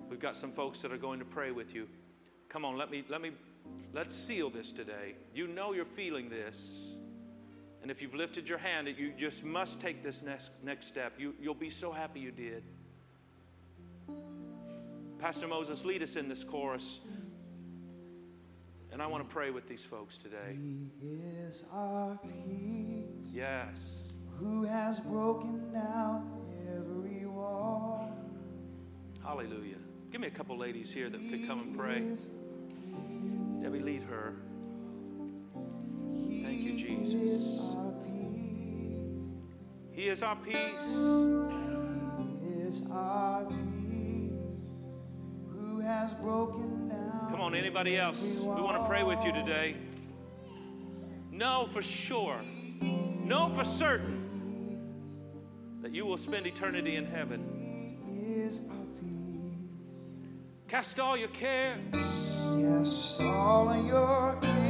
We've 0.08 0.20
got 0.20 0.36
some 0.36 0.52
folks 0.52 0.80
that 0.80 0.92
are 0.92 0.98
going 0.98 1.18
to 1.18 1.24
pray 1.24 1.50
with 1.50 1.74
you. 1.74 1.88
Come 2.48 2.64
on, 2.64 2.76
let 2.76 2.90
me, 2.90 3.04
let 3.08 3.20
me 3.20 3.32
Let's 3.92 4.14
seal 4.14 4.50
this 4.50 4.72
today. 4.72 5.14
You 5.34 5.46
know 5.46 5.72
you're 5.72 5.84
feeling 5.84 6.28
this. 6.28 6.58
And 7.82 7.90
if 7.90 8.00
you've 8.00 8.14
lifted 8.14 8.48
your 8.48 8.58
hand, 8.58 8.88
you 8.98 9.12
just 9.16 9.44
must 9.44 9.80
take 9.80 10.02
this 10.02 10.22
next, 10.22 10.50
next 10.62 10.88
step. 10.88 11.14
You, 11.18 11.34
you'll 11.40 11.54
be 11.54 11.70
so 11.70 11.92
happy 11.92 12.20
you 12.20 12.30
did. 12.30 12.64
Pastor 15.24 15.48
Moses, 15.48 15.86
lead 15.86 16.02
us 16.02 16.16
in 16.16 16.28
this 16.28 16.44
chorus. 16.44 16.98
And 18.92 19.00
I 19.00 19.06
want 19.06 19.26
to 19.26 19.34
pray 19.34 19.48
with 19.50 19.66
these 19.66 19.82
folks 19.82 20.18
today. 20.18 20.54
He 20.54 20.90
is 21.00 21.66
our 21.72 22.20
peace. 22.22 23.32
Yes. 23.32 24.12
Who 24.38 24.64
has 24.64 25.00
broken 25.00 25.72
down 25.72 26.30
every 26.76 27.24
wall. 27.24 28.14
Hallelujah. 29.22 29.78
Give 30.12 30.20
me 30.20 30.26
a 30.26 30.30
couple 30.30 30.58
ladies 30.58 30.92
here 30.92 31.08
that 31.08 31.18
could 31.30 31.48
come 31.48 31.60
and 31.60 31.74
pray. 31.74 32.00
Debbie, 33.62 33.80
lead 33.80 34.02
her. 34.02 34.34
Thank 36.12 36.60
you, 36.60 36.76
Jesus. 36.76 37.50
He 39.90 40.08
is 40.08 40.22
our 40.22 40.36
peace. 40.36 40.54
He 42.42 42.60
is 42.60 42.86
our 42.90 43.46
peace. 43.46 43.73
Come 45.84 47.40
on, 47.40 47.54
anybody 47.54 47.98
else? 47.98 48.18
We 48.18 48.62
want 48.62 48.80
to 48.80 48.88
pray 48.88 49.02
with 49.02 49.22
you 49.22 49.32
today. 49.32 49.76
Know 51.30 51.68
for 51.72 51.82
sure, 51.82 52.38
know 52.80 53.50
for 53.50 53.64
certain 53.64 54.22
that 55.82 55.92
you 55.92 56.06
will 56.06 56.16
spend 56.16 56.46
eternity 56.46 56.96
in 56.96 57.04
heaven. 57.04 58.00
He 58.08 58.32
is 58.32 58.62
our 58.70 58.86
peace. 58.98 59.52
Cast 60.68 60.98
all 60.98 61.18
your 61.18 61.28
cares. 61.28 61.78
Yes, 62.56 63.20
all 63.20 63.68
of 63.68 63.86
your 63.86 64.38
cares 64.40 64.63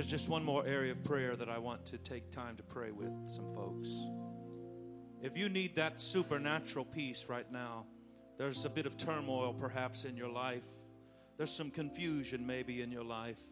There's 0.00 0.10
just 0.10 0.30
one 0.30 0.44
more 0.44 0.66
area 0.66 0.92
of 0.92 1.04
prayer 1.04 1.36
that 1.36 1.50
I 1.50 1.58
want 1.58 1.84
to 1.88 1.98
take 1.98 2.30
time 2.30 2.56
to 2.56 2.62
pray 2.62 2.90
with 2.90 3.12
some 3.26 3.46
folks. 3.48 3.90
If 5.20 5.36
you 5.36 5.50
need 5.50 5.76
that 5.76 6.00
supernatural 6.00 6.86
peace 6.86 7.26
right 7.28 7.44
now, 7.52 7.84
there's 8.38 8.64
a 8.64 8.70
bit 8.70 8.86
of 8.86 8.96
turmoil 8.96 9.52
perhaps 9.52 10.06
in 10.06 10.16
your 10.16 10.30
life, 10.30 10.64
there's 11.36 11.50
some 11.50 11.70
confusion 11.70 12.46
maybe 12.46 12.80
in 12.80 12.90
your 12.90 13.04
life, 13.04 13.42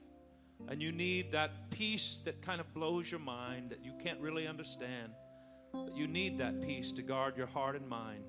and 0.68 0.80
you 0.80 0.90
need 0.90 1.32
that 1.32 1.70
peace 1.70 2.22
that 2.24 2.40
kind 2.40 2.62
of 2.62 2.72
blows 2.72 3.11
your 3.11 3.20
mind 3.20 3.68
that 3.68 3.84
you 3.84 3.92
can't 4.03 4.18
really 4.18 4.46
understand. 4.46 5.12
But 5.74 5.94
you 5.99 6.07
need 6.07 6.38
that 6.38 6.62
peace 6.62 6.92
to 6.92 7.03
guard 7.03 7.36
your 7.36 7.49
heart 7.49 7.76
and 7.76 7.86
mind. 7.86 8.24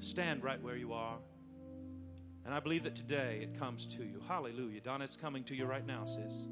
Stand 0.00 0.44
right 0.44 0.62
where 0.62 0.76
you 0.76 0.92
are. 0.92 1.16
And 2.44 2.52
I 2.52 2.60
believe 2.60 2.84
that 2.84 2.94
today 2.94 3.40
it 3.40 3.58
comes 3.58 3.86
to 3.96 4.04
you. 4.04 4.20
Hallelujah. 4.28 4.82
Donna, 4.82 5.04
it's 5.04 5.16
coming 5.16 5.42
to 5.44 5.56
you 5.56 5.64
right 5.64 5.86
now, 5.86 6.04
sis. 6.04 6.46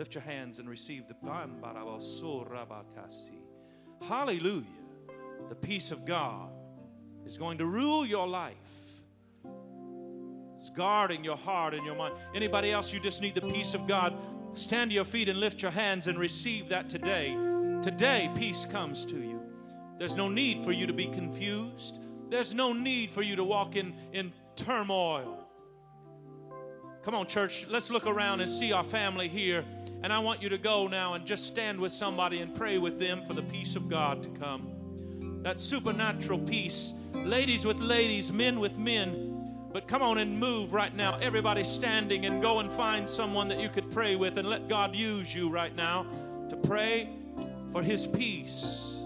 Lift 0.00 0.14
your 0.14 0.22
hands 0.22 0.60
and 0.60 0.66
receive 0.66 1.08
the 1.08 1.14
Hallelujah. 4.08 4.64
The 5.50 5.54
peace 5.54 5.90
of 5.90 6.06
God 6.06 6.48
is 7.26 7.36
going 7.36 7.58
to 7.58 7.66
rule 7.66 8.06
your 8.06 8.26
life. 8.26 8.54
It's 10.54 10.70
guarding 10.70 11.22
your 11.22 11.36
heart 11.36 11.74
and 11.74 11.84
your 11.84 11.96
mind. 11.96 12.14
Anybody 12.34 12.72
else, 12.72 12.94
you 12.94 13.00
just 13.00 13.20
need 13.20 13.34
the 13.34 13.42
peace 13.42 13.74
of 13.74 13.86
God. 13.86 14.14
Stand 14.54 14.90
to 14.90 14.94
your 14.94 15.04
feet 15.04 15.28
and 15.28 15.38
lift 15.38 15.60
your 15.60 15.70
hands 15.70 16.06
and 16.06 16.18
receive 16.18 16.70
that 16.70 16.88
today. 16.88 17.36
Today, 17.82 18.30
peace 18.34 18.64
comes 18.64 19.04
to 19.04 19.16
you. 19.16 19.42
There's 19.98 20.16
no 20.16 20.30
need 20.30 20.64
for 20.64 20.72
you 20.72 20.86
to 20.86 20.94
be 20.94 21.08
confused. 21.08 22.00
There's 22.30 22.54
no 22.54 22.72
need 22.72 23.10
for 23.10 23.20
you 23.20 23.36
to 23.36 23.44
walk 23.44 23.76
in, 23.76 23.92
in 24.14 24.32
turmoil. 24.56 25.46
Come 27.02 27.14
on, 27.14 27.26
church, 27.26 27.66
let's 27.68 27.90
look 27.90 28.06
around 28.06 28.40
and 28.40 28.50
see 28.50 28.72
our 28.72 28.84
family 28.84 29.28
here. 29.28 29.64
And 30.02 30.12
I 30.12 30.18
want 30.20 30.42
you 30.42 30.48
to 30.48 30.58
go 30.58 30.88
now 30.88 31.14
and 31.14 31.26
just 31.26 31.46
stand 31.46 31.78
with 31.78 31.92
somebody 31.92 32.40
and 32.40 32.54
pray 32.54 32.78
with 32.78 32.98
them 32.98 33.22
for 33.22 33.34
the 33.34 33.42
peace 33.42 33.76
of 33.76 33.88
God 33.88 34.22
to 34.22 34.28
come. 34.30 35.40
That 35.42 35.60
supernatural 35.60 36.38
peace. 36.38 36.94
Ladies 37.14 37.64
with 37.64 37.80
ladies, 37.80 38.32
men 38.32 38.60
with 38.60 38.78
men. 38.78 39.26
But 39.72 39.86
come 39.86 40.02
on 40.02 40.18
and 40.18 40.38
move 40.38 40.72
right 40.72 40.94
now. 40.94 41.18
Everybody 41.20 41.64
standing 41.64 42.26
and 42.26 42.42
go 42.42 42.60
and 42.60 42.72
find 42.72 43.08
someone 43.08 43.48
that 43.48 43.60
you 43.60 43.68
could 43.68 43.90
pray 43.90 44.16
with 44.16 44.36
and 44.38 44.48
let 44.48 44.68
God 44.68 44.96
use 44.96 45.34
you 45.34 45.50
right 45.50 45.74
now 45.76 46.06
to 46.48 46.56
pray 46.56 47.08
for 47.72 47.82
His 47.82 48.06
peace. 48.06 49.00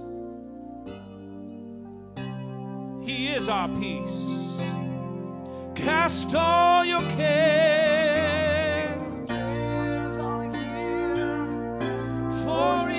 He 3.04 3.28
is 3.28 3.48
our 3.50 3.68
peace. 3.68 4.60
Cast 5.74 6.34
all 6.34 6.84
your 6.84 7.02
cares, 7.10 8.23
for 12.54 12.93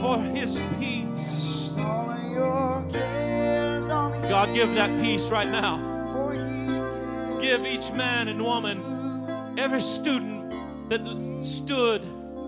for 0.00 0.18
His 0.18 0.60
peace. 0.78 1.74
Cast 1.76 1.78
all 1.78 2.10
of 2.10 2.32
your 2.32 2.86
cares 2.90 3.90
on 3.90 4.14
Him, 4.14 4.22
God, 4.22 4.54
give 4.54 4.74
that 4.74 5.00
peace 5.00 5.30
right 5.30 5.48
now. 5.48 5.76
for 6.12 6.32
He 6.32 6.38
cares. 6.38 7.40
Give 7.40 7.66
each 7.66 7.92
man 7.92 8.28
and 8.28 8.42
woman, 8.42 9.58
every 9.58 9.80
student 9.80 10.88
that 10.88 11.00
stood 11.42 12.02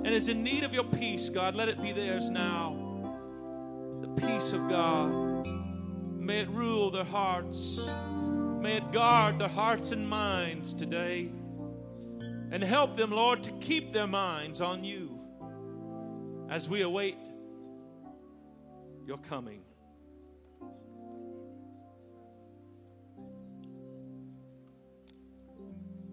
and 0.05 0.09
is 0.09 0.28
in 0.28 0.42
need 0.42 0.64
of 0.64 0.74
your 0.74 0.84
peace, 0.84 1.28
God, 1.28 1.55
let 1.55 1.68
it 1.68 1.80
be 1.80 1.92
theirs 1.92 2.28
now. 2.28 2.76
The 4.00 4.09
peace 4.09 4.53
of 4.53 4.68
God. 4.68 5.46
May 6.18 6.40
it 6.40 6.48
rule 6.48 6.90
their 6.90 7.05
hearts. 7.05 7.80
May 8.61 8.76
it 8.76 8.92
guard 8.92 9.38
their 9.38 9.48
hearts 9.48 9.92
and 9.92 10.09
minds 10.09 10.72
today. 10.72 11.30
And 12.50 12.62
help 12.62 12.96
them, 12.96 13.11
Lord, 13.11 13.42
to 13.44 13.53
keep 13.53 13.92
their 13.92 14.07
minds 14.07 14.61
on 14.61 14.84
you 14.84 15.18
as 16.48 16.68
we 16.68 16.82
await 16.82 17.16
your 19.07 19.18
coming. 19.18 19.62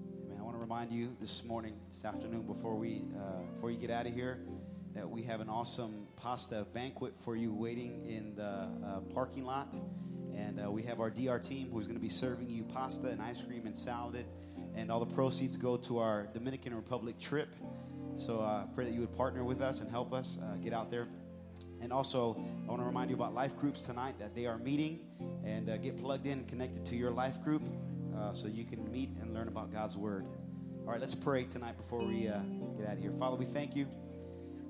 Amen. 0.07 0.37
I 0.39 0.41
want 0.41 0.55
to 0.55 0.59
remind 0.59 0.91
you 0.91 1.15
this 1.21 1.43
morning, 1.43 1.75
this 1.87 2.03
afternoon, 2.03 2.47
before 2.47 2.75
we 2.75 3.03
uh, 3.15 3.41
before 3.53 3.69
you 3.69 3.77
get 3.77 3.91
out 3.91 4.07
of 4.07 4.13
here, 4.13 4.39
that 4.95 5.07
we 5.07 5.21
have 5.23 5.39
an 5.39 5.49
awesome 5.49 6.07
pasta 6.15 6.65
banquet 6.73 7.13
for 7.19 7.35
you 7.35 7.53
waiting 7.53 8.05
in 8.05 8.33
the 8.35 8.43
uh, 8.43 9.01
parking 9.13 9.45
lot, 9.45 9.75
and 10.35 10.59
uh, 10.59 10.71
we 10.71 10.81
have 10.81 10.99
our 10.99 11.11
DR 11.11 11.37
team 11.37 11.69
who's 11.71 11.85
going 11.85 11.97
to 11.97 12.01
be 12.01 12.09
serving 12.09 12.49
you 12.49 12.63
pasta 12.63 13.09
and 13.09 13.21
ice 13.21 13.41
cream 13.43 13.67
and 13.67 13.77
salad, 13.77 14.25
and 14.73 14.91
all 14.91 14.99
the 14.99 15.13
proceeds 15.13 15.57
go 15.57 15.77
to 15.77 15.99
our 15.99 16.27
Dominican 16.33 16.73
Republic 16.73 17.19
trip. 17.19 17.55
So 18.15 18.39
uh, 18.39 18.65
pray 18.73 18.85
that 18.85 18.93
you 18.93 19.01
would 19.01 19.15
partner 19.15 19.43
with 19.43 19.61
us 19.61 19.81
and 19.81 19.91
help 19.91 20.11
us 20.11 20.39
uh, 20.41 20.55
get 20.55 20.73
out 20.73 20.89
there. 20.89 21.07
And 21.81 21.93
also, 21.93 22.35
I 22.65 22.69
want 22.69 22.81
to 22.81 22.85
remind 22.85 23.09
you 23.09 23.15
about 23.15 23.33
life 23.33 23.57
groups 23.57 23.83
tonight 23.83 24.19
that 24.19 24.35
they 24.35 24.45
are 24.45 24.57
meeting 24.57 24.99
and 25.43 25.69
uh, 25.69 25.77
get 25.77 25.97
plugged 25.97 26.25
in 26.25 26.39
and 26.39 26.47
connected 26.47 26.85
to 26.87 26.95
your 26.95 27.11
life 27.11 27.41
group 27.43 27.67
uh, 28.17 28.33
so 28.33 28.47
you 28.47 28.65
can 28.65 28.91
meet 28.91 29.09
and 29.21 29.33
learn 29.33 29.47
about 29.47 29.71
God's 29.71 29.95
Word. 29.95 30.25
All 30.85 30.91
right, 30.91 30.99
let's 30.99 31.15
pray 31.15 31.43
tonight 31.43 31.77
before 31.77 31.99
we 31.99 32.27
uh, 32.27 32.39
get 32.77 32.87
out 32.87 32.93
of 32.93 32.99
here. 32.99 33.11
Father, 33.11 33.35
we 33.35 33.45
thank 33.45 33.75
you 33.75 33.87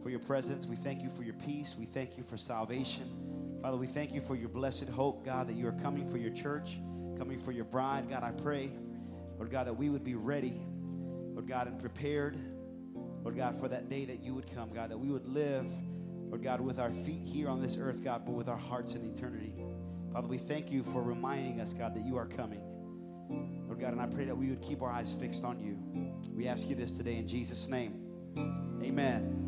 for 0.04 0.10
your 0.10 0.20
presence. 0.20 0.66
We 0.66 0.76
thank 0.76 1.02
you 1.02 1.10
for 1.10 1.24
your 1.24 1.34
peace. 1.36 1.76
We 1.78 1.86
thank 1.86 2.18
you 2.18 2.24
for 2.24 2.38
salvation. 2.38 3.60
Father, 3.62 3.78
we 3.78 3.88
thank 3.88 4.14
you 4.14 4.22
for 4.22 4.36
your 4.36 4.50
blessed 4.50 4.90
hope, 4.90 5.26
God, 5.26 5.48
that 5.48 5.54
you 5.54 5.68
are 5.68 5.74
coming 5.74 6.06
for 6.06 6.18
your 6.18 6.32
church, 6.32 6.80
coming 7.18 7.38
for 7.38 7.52
your 7.52 7.66
bride. 7.66 8.10
God, 8.10 8.24
I 8.24 8.32
pray, 8.32 8.70
Lord 9.38 9.52
God, 9.52 9.68
that 9.68 9.74
we 9.74 9.90
would 9.90 10.04
be 10.04 10.16
ready, 10.16 10.62
Lord 11.34 11.48
God, 11.48 11.68
and 11.68 11.80
prepared, 11.80 12.38
Lord 13.24 13.36
God, 13.36 13.60
for 13.60 13.68
that 13.68 13.90
day 13.90 14.06
that 14.06 14.24
you 14.24 14.34
would 14.34 14.54
come, 14.54 14.70
God, 14.70 14.92
that 14.92 14.98
we 14.98 15.10
would 15.10 15.28
live, 15.28 15.66
Lord 16.30 16.44
God, 16.44 16.62
with 16.62 16.80
our 16.80 16.92
feet 16.92 17.24
here 17.24 17.50
on 17.50 17.62
this 17.62 17.78
earth, 17.80 18.04
God, 18.04 18.24
but 18.26 18.34
with 18.34 18.48
our 18.48 18.58
hearts 18.58 18.94
in 18.94 19.04
eternity. 19.04 19.54
Father, 20.14 20.28
we 20.28 20.38
thank 20.38 20.72
you 20.72 20.84
for 20.84 21.02
reminding 21.02 21.60
us, 21.60 21.74
God, 21.74 21.96
that 21.96 22.06
you 22.06 22.18
are 22.18 22.28
coming. 22.28 22.62
Lord 23.66 23.80
God, 23.80 23.94
and 23.94 24.02
I 24.02 24.08
pray 24.08 24.26
that 24.26 24.36
we 24.36 24.50
would 24.50 24.62
keep 24.62 24.82
our 24.82 24.92
eyes 24.92 25.14
fixed 25.14 25.44
on 25.44 25.60
you. 25.60 25.78
We 26.36 26.48
ask 26.48 26.68
you 26.70 26.76
this 26.76 26.92
today 26.92 27.18
in 27.18 27.28
Jesus' 27.28 27.68
name. 27.68 27.96
Amen. 28.84 29.39